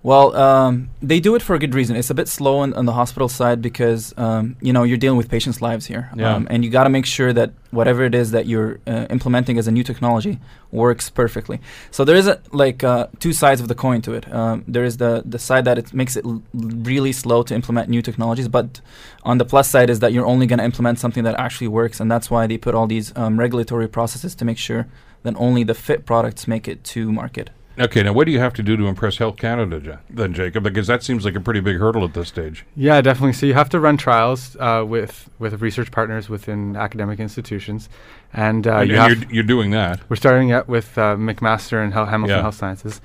Well, 0.01 0.34
um, 0.36 0.89
they 1.01 1.20
do 1.20 1.36
it 1.36 1.41
for 1.41 1.56
a 1.56 1.60
good 1.60 1.75
reason. 1.75 1.98
It's 1.98 2.10
a 2.10 2.13
bit 2.13 2.29
slow 2.29 2.60
on, 2.60 2.74
on 2.74 2.86
the 2.86 2.94
hospital 2.94 3.27
side 3.27 3.62
because 3.62 4.13
um, 4.18 4.56
you 4.62 4.72
know 4.72 4.84
you're 4.84 4.98
dealing 4.98 5.18
with 5.18 5.27
patients' 5.29 5.62
lives 5.62 5.88
here, 5.88 6.10
Yeah. 6.15 6.36
um, 6.36 6.48
and 6.50 6.63
you 6.63 6.70
got 6.70 6.86
to 6.86 6.89
make 6.89 7.06
sure 7.06 7.34
that 7.34 7.51
whatever 7.72 8.03
it 8.06 8.15
is 8.15 8.32
that 8.32 8.46
you're 8.46 8.79
uh, 8.88 9.08
implementing 9.10 9.58
as 9.58 9.68
a 9.68 9.72
new 9.72 9.84
technology 9.84 10.39
works 10.72 11.10
perfectly. 11.10 11.60
So 11.91 12.06
there 12.06 12.15
is 12.15 12.27
a, 12.27 12.39
like 12.53 12.82
uh, 12.84 13.08
two 13.20 13.34
sides 13.34 13.60
of 13.60 13.68
the 13.68 13.75
coin 13.75 14.01
to 14.03 14.13
it. 14.13 14.32
Um, 14.34 14.63
there 14.70 14.86
is 14.86 14.98
the 14.98 15.22
the 15.25 15.39
side 15.39 15.65
that 15.65 15.77
it 15.77 15.94
makes 15.94 16.15
it 16.15 16.24
l- 16.25 16.41
really 16.53 17.12
slow 17.12 17.44
to 17.44 17.53
implement 17.53 17.89
new 17.89 18.01
technologies, 18.01 18.48
but 18.48 18.79
on 19.24 19.38
the 19.38 19.46
plus 19.46 19.70
side 19.70 19.89
is 19.89 20.00
that 20.00 20.13
you're 20.13 20.25
only 20.25 20.48
going 20.48 20.60
to 20.60 20.65
implement 20.65 21.00
something 21.00 21.25
that 21.25 21.38
actually 21.38 21.68
works, 21.68 22.00
and 22.00 22.10
that's 22.10 22.32
why 22.32 22.48
they 22.48 22.58
put 22.58 22.74
all 22.74 22.88
these 22.88 23.12
um, 23.18 23.38
regulatory 23.38 23.89
processes 23.89 24.34
to 24.36 24.46
make 24.46 24.58
sure 24.58 24.88
that 25.24 25.34
only 25.36 25.65
the 25.65 25.74
fit 25.75 26.06
products 26.06 26.48
make 26.48 26.70
it 26.70 26.86
to 26.86 27.12
market. 27.12 27.50
Okay, 27.79 28.03
now 28.03 28.12
what 28.12 28.25
do 28.25 28.31
you 28.31 28.39
have 28.39 28.53
to 28.55 28.63
do 28.63 28.75
to 28.75 28.88
impress 28.88 29.17
Health 29.17 29.38
Canada, 29.38 30.01
then, 30.09 30.33
Jacob? 30.33 30.63
Because 30.63 30.88
that 30.88 31.01
seems 31.01 31.24
like 31.24 31.36
a 31.36 31.39
pretty 31.39 31.62
big 31.62 31.77
hurdle 31.77 32.03
at 32.03 32.13
this 32.13 32.27
stage. 32.27 32.65
Yeah, 32.75 33.00
definitely. 33.00 33.33
So 33.33 33.45
you 33.45 33.53
have 33.53 33.69
to 33.69 33.79
run 33.79 33.95
trials 33.95 34.57
uh, 34.59 34.83
with 34.86 35.29
with 35.39 35.62
research 35.62 35.89
partners 35.91 36.27
within 36.27 36.75
academic 36.75 37.19
institutions, 37.19 37.88
and 38.33 38.67
uh, 38.67 38.77
and 38.79 38.89
you 38.89 38.98
have 38.98 39.24
you're, 39.24 39.31
you're 39.31 39.43
doing 39.43 39.71
that. 39.71 40.01
We're 40.09 40.17
starting 40.17 40.51
out 40.51 40.67
with 40.67 40.98
uh, 40.98 41.15
McMaster 41.15 41.81
and 41.81 41.93
Hel- 41.93 42.07
Hamilton 42.07 42.36
Yeah. 42.36 42.41
Health 42.41 42.55
Sciences, 42.55 43.00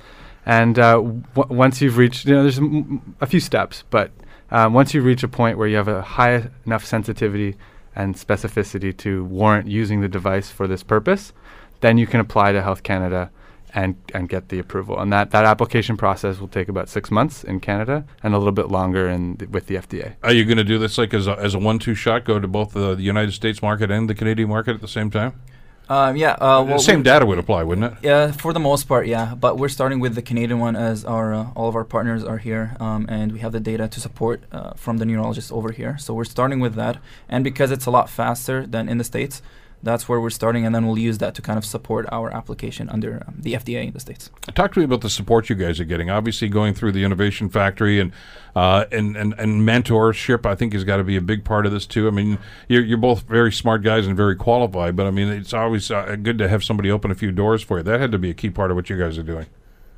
and 0.44 0.76
uh, 0.78 0.94
w- 0.94 1.22
once 1.34 1.80
you've 1.80 1.96
reached, 1.96 2.26
you 2.26 2.34
know, 2.34 2.42
there's 2.42 2.58
m- 2.58 3.14
a 3.20 3.26
few 3.26 3.40
steps, 3.40 3.84
but 3.90 4.10
um, 4.50 4.72
once 4.74 4.92
you 4.92 5.02
reach 5.02 5.22
a 5.22 5.28
point 5.28 5.56
where 5.56 5.68
you 5.68 5.76
have 5.76 5.88
a 5.88 6.02
high 6.02 6.48
enough 6.66 6.84
sensitivity 6.84 7.54
and 7.94 8.16
specificity 8.16 8.96
to 8.96 9.24
warrant 9.26 9.68
using 9.68 10.00
the 10.00 10.08
device 10.08 10.50
for 10.50 10.66
this 10.66 10.82
purpose, 10.82 11.32
then 11.80 11.96
you 11.96 12.08
can 12.08 12.18
apply 12.18 12.50
to 12.50 12.60
Health 12.60 12.82
Canada 12.82 13.30
and 13.74 13.96
and 14.14 14.28
get 14.28 14.48
the 14.48 14.58
approval. 14.58 14.98
And 14.98 15.12
that 15.12 15.30
that 15.32 15.44
application 15.44 15.96
process 15.96 16.38
will 16.38 16.48
take 16.48 16.68
about 16.68 16.88
six 16.88 17.10
months 17.10 17.44
in 17.44 17.60
Canada 17.60 18.04
and 18.22 18.34
a 18.34 18.38
little 18.38 18.52
bit 18.52 18.68
longer 18.68 19.08
in 19.08 19.36
th- 19.36 19.50
with 19.50 19.66
the 19.66 19.76
FDA. 19.76 20.14
Are 20.22 20.32
you 20.32 20.44
going 20.44 20.58
to 20.58 20.64
do 20.64 20.78
this 20.78 20.96
like 20.96 21.12
as 21.12 21.26
a, 21.26 21.38
as 21.38 21.54
a 21.54 21.58
one-two 21.58 21.94
shot, 21.94 22.24
go 22.24 22.38
to 22.38 22.48
both 22.48 22.72
the, 22.72 22.94
the 22.94 23.02
United 23.02 23.32
States 23.32 23.60
market 23.60 23.90
and 23.90 24.08
the 24.08 24.14
Canadian 24.14 24.48
market 24.48 24.74
at 24.74 24.80
the 24.80 24.88
same 24.88 25.10
time? 25.10 25.40
Um, 25.86 26.16
yeah, 26.16 26.32
uh, 26.40 26.64
the 26.64 26.70
well, 26.70 26.78
same 26.78 27.02
data 27.02 27.26
would 27.26 27.36
apply, 27.36 27.62
wouldn't 27.62 27.92
it? 27.92 27.98
Yeah, 28.02 28.32
for 28.32 28.54
the 28.54 28.60
most 28.60 28.88
part, 28.88 29.06
yeah. 29.06 29.34
But 29.34 29.58
we're 29.58 29.68
starting 29.68 30.00
with 30.00 30.14
the 30.14 30.22
Canadian 30.22 30.58
one 30.58 30.76
as 30.76 31.04
our 31.04 31.34
uh, 31.34 31.50
all 31.54 31.68
of 31.68 31.76
our 31.76 31.84
partners 31.84 32.24
are 32.24 32.38
here, 32.38 32.74
um, 32.80 33.04
and 33.08 33.32
we 33.32 33.40
have 33.40 33.52
the 33.52 33.60
data 33.60 33.86
to 33.88 34.00
support 34.00 34.44
uh, 34.50 34.72
from 34.74 34.96
the 34.96 35.04
neurologists 35.04 35.52
over 35.52 35.72
here. 35.72 35.98
So 35.98 36.14
we're 36.14 36.24
starting 36.24 36.60
with 36.60 36.74
that, 36.76 36.96
and 37.28 37.44
because 37.44 37.70
it's 37.70 37.84
a 37.84 37.90
lot 37.90 38.08
faster 38.08 38.66
than 38.66 38.88
in 38.88 38.96
the 38.96 39.04
states, 39.04 39.42
that's 39.84 40.08
where 40.08 40.20
we're 40.20 40.30
starting, 40.30 40.66
and 40.66 40.74
then 40.74 40.86
we'll 40.86 40.98
use 40.98 41.18
that 41.18 41.34
to 41.34 41.42
kind 41.42 41.58
of 41.58 41.64
support 41.64 42.06
our 42.10 42.34
application 42.34 42.88
under 42.88 43.22
um, 43.26 43.36
the 43.38 43.54
FDA 43.54 43.86
in 43.86 43.92
the 43.92 44.00
states. 44.00 44.30
Talk 44.54 44.72
to 44.74 44.80
me 44.80 44.84
about 44.84 45.02
the 45.02 45.10
support 45.10 45.48
you 45.48 45.56
guys 45.56 45.78
are 45.78 45.84
getting. 45.84 46.10
Obviously, 46.10 46.48
going 46.48 46.74
through 46.74 46.92
the 46.92 47.04
Innovation 47.04 47.48
Factory 47.48 48.00
and 48.00 48.12
uh, 48.56 48.86
and, 48.90 49.16
and 49.16 49.34
and 49.34 49.62
mentorship, 49.62 50.46
I 50.46 50.54
think, 50.54 50.72
has 50.72 50.84
got 50.84 50.96
to 50.96 51.04
be 51.04 51.16
a 51.16 51.20
big 51.20 51.44
part 51.44 51.66
of 51.66 51.72
this 51.72 51.86
too. 51.86 52.08
I 52.08 52.10
mean, 52.10 52.38
you're, 52.68 52.84
you're 52.84 52.98
both 52.98 53.22
very 53.22 53.52
smart 53.52 53.82
guys 53.82 54.06
and 54.06 54.16
very 54.16 54.36
qualified, 54.36 54.96
but 54.96 55.06
I 55.06 55.10
mean, 55.10 55.28
it's 55.28 55.52
always 55.52 55.90
uh, 55.90 56.16
good 56.16 56.38
to 56.38 56.48
have 56.48 56.64
somebody 56.64 56.90
open 56.90 57.10
a 57.10 57.14
few 57.14 57.32
doors 57.32 57.62
for 57.62 57.78
you. 57.78 57.82
That 57.82 58.00
had 58.00 58.12
to 58.12 58.18
be 58.18 58.30
a 58.30 58.34
key 58.34 58.50
part 58.50 58.70
of 58.70 58.76
what 58.76 58.90
you 58.90 58.98
guys 58.98 59.18
are 59.18 59.22
doing. 59.22 59.46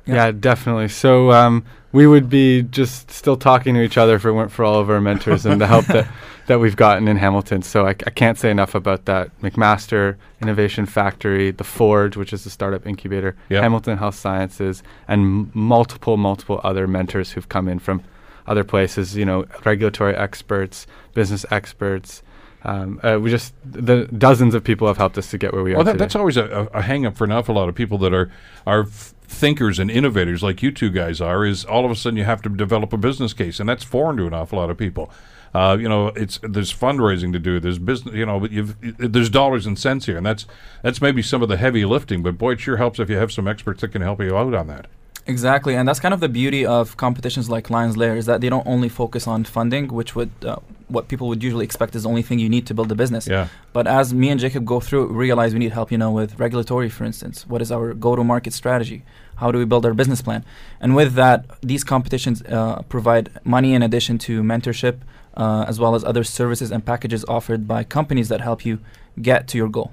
Yeah. 0.07 0.15
Yeah, 0.15 0.31
definitely. 0.31 0.87
So 0.87 1.31
um, 1.31 1.63
we 1.91 2.07
would 2.07 2.29
be 2.29 2.63
just 2.63 3.11
still 3.11 3.37
talking 3.37 3.73
to 3.75 3.81
each 3.81 3.97
other 3.97 4.15
if 4.15 4.25
it 4.25 4.31
weren't 4.31 4.51
for 4.51 4.63
all 4.65 4.79
of 4.79 4.89
our 4.89 5.01
mentors 5.01 5.45
and 5.45 5.59
the 5.61 5.67
help 5.67 5.85
that, 5.87 6.07
that 6.47 6.59
we've 6.59 6.75
gotten 6.75 7.07
in 7.07 7.17
Hamilton. 7.17 7.61
So 7.61 7.85
I, 7.85 7.89
I 7.89 8.09
can't 8.11 8.37
say 8.37 8.49
enough 8.49 8.73
about 8.75 9.05
that. 9.05 9.37
McMaster, 9.41 10.15
Innovation 10.41 10.85
Factory, 10.85 11.51
The 11.51 11.63
Forge, 11.63 12.15
which 12.17 12.31
is 12.33 12.45
a 12.45 12.49
startup 12.49 12.85
incubator, 12.87 13.35
Yep. 13.49 13.63
Hamilton 13.63 13.97
Health 13.97 14.15
Sciences, 14.15 14.81
and 15.07 15.21
m- 15.21 15.51
multiple, 15.53 16.17
multiple 16.17 16.61
other 16.63 16.87
mentors 16.87 17.31
who've 17.31 17.49
come 17.49 17.67
in 17.67 17.79
from 17.79 18.01
other 18.47 18.63
places, 18.63 19.15
you 19.17 19.25
know, 19.25 19.45
regulatory 19.65 20.15
experts, 20.15 20.87
business 21.13 21.45
experts. 21.51 22.23
Um, 22.63 22.99
uh, 23.03 23.19
we 23.21 23.29
just, 23.29 23.53
the 23.63 24.05
dozens 24.07 24.53
of 24.55 24.63
people 24.63 24.87
have 24.87 24.97
helped 24.97 25.17
us 25.17 25.29
to 25.31 25.37
get 25.37 25.53
where 25.53 25.63
we 25.63 25.71
Well, 25.71 25.81
are 25.81 25.83
that, 25.85 25.93
today. 25.93 26.03
that's 26.03 26.15
always 26.15 26.37
a, 26.37 26.67
a, 26.73 26.81
hang 26.81 27.05
up 27.05 27.15
for 27.15 27.23
an 27.23 27.31
awful 27.31 27.55
lot 27.55 27.69
of 27.69 27.75
people 27.75 27.97
that 27.99 28.13
are 28.13 28.31
are 28.65 28.81
f- 28.81 29.13
thinkers 29.23 29.77
and 29.79 29.91
innovators 29.91 30.41
like 30.41 30.63
you 30.63 30.71
two 30.71 30.89
guys 30.89 31.21
are. 31.21 31.45
Is 31.45 31.63
all 31.63 31.85
of 31.85 31.91
a 31.91 31.95
sudden 31.95 32.17
you 32.17 32.23
have 32.25 32.41
to 32.41 32.49
develop 32.49 32.91
a 32.93 32.97
business 32.97 33.31
case, 33.33 33.59
and 33.59 33.69
that's 33.69 33.83
foreign 33.83 34.17
to 34.17 34.25
an 34.25 34.33
awful 34.33 34.59
lot 34.59 34.69
of 34.69 34.77
people. 34.77 35.11
Uh, 35.53 35.77
you 35.79 35.87
know, 35.87 36.07
it's 36.07 36.39
there's 36.43 36.73
fundraising 36.73 37.31
to 37.31 37.39
do. 37.39 37.59
There's 37.59 37.79
business. 37.79 38.13
You 38.15 38.25
know, 38.25 38.39
but 38.39 38.51
you've, 38.51 38.75
there's 38.97 39.29
dollars 39.29 39.65
and 39.65 39.77
cents 39.77 40.07
here, 40.07 40.17
and 40.17 40.25
that's 40.25 40.45
that's 40.81 41.01
maybe 41.01 41.21
some 41.21 41.41
of 41.41 41.49
the 41.49 41.57
heavy 41.57 41.85
lifting. 41.85 42.21
But 42.23 42.37
boy, 42.37 42.53
it 42.53 42.59
sure 42.59 42.77
helps 42.77 42.99
if 42.99 43.09
you 43.09 43.17
have 43.17 43.31
some 43.31 43.47
experts 43.47 43.81
that 43.81 43.89
can 43.89 44.01
help 44.01 44.19
you 44.19 44.35
out 44.35 44.53
on 44.53 44.67
that. 44.67 44.87
Exactly, 45.27 45.75
and 45.75 45.87
that's 45.87 45.99
kind 45.99 46.13
of 46.13 46.21
the 46.21 46.29
beauty 46.29 46.65
of 46.65 46.95
competitions 46.95 47.49
like 47.49 47.69
Lions 47.69 47.97
Lair 47.97 48.15
is 48.15 48.25
that 48.27 48.39
they 48.39 48.49
don't 48.49 48.65
only 48.65 48.87
focus 48.87 49.27
on 49.27 49.43
funding, 49.43 49.89
which 49.89 50.15
would 50.15 50.31
uh, 50.45 50.55
what 50.87 51.09
people 51.09 51.27
would 51.27 51.43
usually 51.43 51.65
expect 51.65 51.95
is 51.95 52.03
the 52.03 52.09
only 52.09 52.21
thing 52.21 52.39
you 52.39 52.47
need 52.47 52.65
to 52.67 52.73
build 52.73 52.89
a 52.91 52.95
business. 52.95 53.27
Yeah. 53.27 53.49
But 53.73 53.87
as 53.87 54.13
me 54.13 54.29
and 54.29 54.39
Jacob 54.39 54.63
go 54.65 54.79
through, 54.79 55.07
realize 55.07 55.51
we 55.51 55.59
need 55.59 55.73
help. 55.73 55.91
You 55.91 55.97
know, 55.97 56.11
with 56.11 56.39
regulatory, 56.39 56.89
for 56.89 57.03
instance, 57.03 57.45
what 57.45 57.61
is 57.61 57.71
our 57.71 57.93
go-to-market 57.93 58.53
strategy? 58.53 59.03
How 59.35 59.51
do 59.51 59.59
we 59.59 59.65
build 59.65 59.85
our 59.85 59.93
business 59.93 60.21
plan? 60.21 60.45
And 60.79 60.95
with 60.95 61.13
that, 61.15 61.45
these 61.61 61.83
competitions 61.83 62.41
uh, 62.43 62.83
provide 62.83 63.29
money 63.43 63.73
in 63.73 63.83
addition 63.83 64.17
to 64.19 64.41
mentorship, 64.41 64.99
uh, 65.35 65.65
as 65.67 65.77
well 65.77 65.93
as 65.93 66.03
other 66.05 66.23
services 66.23 66.71
and 66.71 66.85
packages 66.85 67.25
offered 67.27 67.67
by 67.67 67.83
companies 67.83 68.29
that 68.29 68.41
help 68.41 68.65
you 68.65 68.79
get 69.21 69.47
to 69.49 69.57
your 69.57 69.67
goal. 69.67 69.91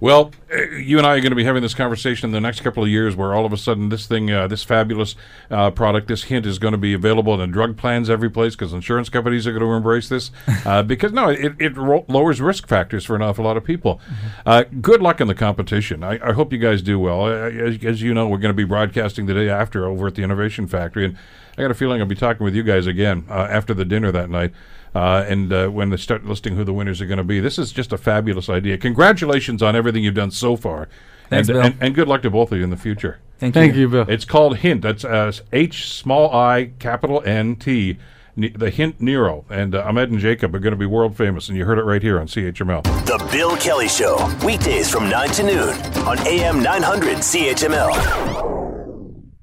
Well, 0.00 0.30
uh, 0.52 0.62
you 0.76 0.98
and 0.98 1.06
I 1.06 1.16
are 1.16 1.20
going 1.20 1.32
to 1.32 1.36
be 1.36 1.44
having 1.44 1.62
this 1.62 1.74
conversation 1.74 2.28
in 2.28 2.32
the 2.32 2.40
next 2.40 2.60
couple 2.60 2.82
of 2.82 2.88
years, 2.88 3.16
where 3.16 3.34
all 3.34 3.44
of 3.44 3.52
a 3.52 3.56
sudden 3.56 3.88
this 3.88 4.06
thing, 4.06 4.30
uh, 4.30 4.46
this 4.46 4.62
fabulous 4.62 5.16
uh, 5.50 5.70
product, 5.72 6.08
this 6.08 6.24
hint, 6.24 6.46
is 6.46 6.58
going 6.58 6.72
to 6.72 6.78
be 6.78 6.94
available 6.94 7.40
in 7.40 7.50
drug 7.50 7.76
plans 7.76 8.08
every 8.08 8.30
place 8.30 8.54
because 8.54 8.72
insurance 8.72 9.08
companies 9.08 9.46
are 9.46 9.52
going 9.52 9.64
to 9.64 9.72
embrace 9.72 10.08
this. 10.08 10.30
Uh, 10.64 10.82
because 10.82 11.12
no, 11.12 11.28
it, 11.30 11.54
it 11.58 11.76
ro- 11.76 12.04
lowers 12.08 12.40
risk 12.40 12.66
factors 12.66 13.04
for 13.04 13.14
an 13.14 13.22
awful 13.22 13.44
lot 13.44 13.56
of 13.56 13.64
people. 13.64 14.00
Mm-hmm. 14.04 14.26
Uh, 14.44 14.64
good 14.82 15.00
luck 15.00 15.20
in 15.20 15.28
the 15.28 15.34
competition. 15.34 16.02
I, 16.02 16.18
I 16.22 16.32
hope 16.32 16.52
you 16.52 16.58
guys 16.58 16.82
do 16.82 16.98
well. 16.98 17.26
As, 17.26 17.82
as 17.84 18.02
you 18.02 18.12
know, 18.12 18.28
we're 18.28 18.38
going 18.38 18.52
to 18.52 18.56
be 18.56 18.64
broadcasting 18.64 19.26
the 19.26 19.34
day 19.34 19.48
after 19.48 19.86
over 19.86 20.08
at 20.08 20.14
the 20.16 20.22
Innovation 20.22 20.66
Factory, 20.66 21.06
and 21.06 21.16
I 21.56 21.62
got 21.62 21.70
a 21.70 21.74
feeling 21.74 22.00
I'll 22.00 22.06
be 22.06 22.16
talking 22.16 22.44
with 22.44 22.54
you 22.54 22.62
guys 22.62 22.86
again 22.86 23.24
uh, 23.30 23.46
after 23.50 23.72
the 23.72 23.84
dinner 23.84 24.12
that 24.12 24.28
night. 24.28 24.52
Uh, 24.94 25.24
and 25.28 25.52
uh, 25.52 25.68
when 25.68 25.90
they 25.90 25.96
start 25.96 26.24
listing 26.24 26.56
who 26.56 26.64
the 26.64 26.72
winners 26.72 27.00
are 27.00 27.06
going 27.06 27.18
to 27.18 27.24
be, 27.24 27.40
this 27.40 27.58
is 27.58 27.72
just 27.72 27.92
a 27.92 27.98
fabulous 27.98 28.48
idea. 28.48 28.78
Congratulations 28.78 29.62
on 29.62 29.76
everything 29.76 30.02
you've 30.02 30.14
done 30.14 30.30
so 30.30 30.56
far, 30.56 30.88
Thanks, 31.28 31.48
and, 31.48 31.54
Bill. 31.56 31.62
and, 31.66 31.76
and 31.80 31.94
good 31.94 32.08
luck 32.08 32.22
to 32.22 32.30
both 32.30 32.52
of 32.52 32.58
you 32.58 32.64
in 32.64 32.70
the 32.70 32.76
future. 32.76 33.18
Thank, 33.38 33.54
you. 33.54 33.60
Thank 33.60 33.76
you, 33.76 33.88
Bill. 33.88 34.06
It's 34.08 34.24
called 34.24 34.58
Hint. 34.58 34.82
That's 34.82 35.04
uh, 35.04 35.32
H 35.52 35.88
small 35.92 36.34
I 36.34 36.72
capital 36.78 37.22
N 37.24 37.54
T, 37.56 37.98
Ne- 38.34 38.48
the 38.48 38.70
Hint 38.70 39.00
Neuro, 39.00 39.44
and 39.50 39.74
uh, 39.74 39.84
Ahmed 39.86 40.10
and 40.10 40.18
Jacob 40.18 40.54
are 40.54 40.58
going 40.58 40.72
to 40.72 40.76
be 40.76 40.86
world 40.86 41.16
famous, 41.16 41.48
and 41.48 41.56
you 41.56 41.64
heard 41.64 41.78
it 41.78 41.84
right 41.84 42.02
here 42.02 42.18
on 42.18 42.26
CHML. 42.26 42.82
The 43.06 43.28
Bill 43.30 43.56
Kelly 43.58 43.88
Show, 43.88 44.16
weekdays 44.44 44.90
from 44.90 45.08
9 45.08 45.28
to 45.30 45.42
noon 45.42 45.68
on 46.06 46.18
AM 46.26 46.62
900 46.62 47.18
CHML. 47.18 48.57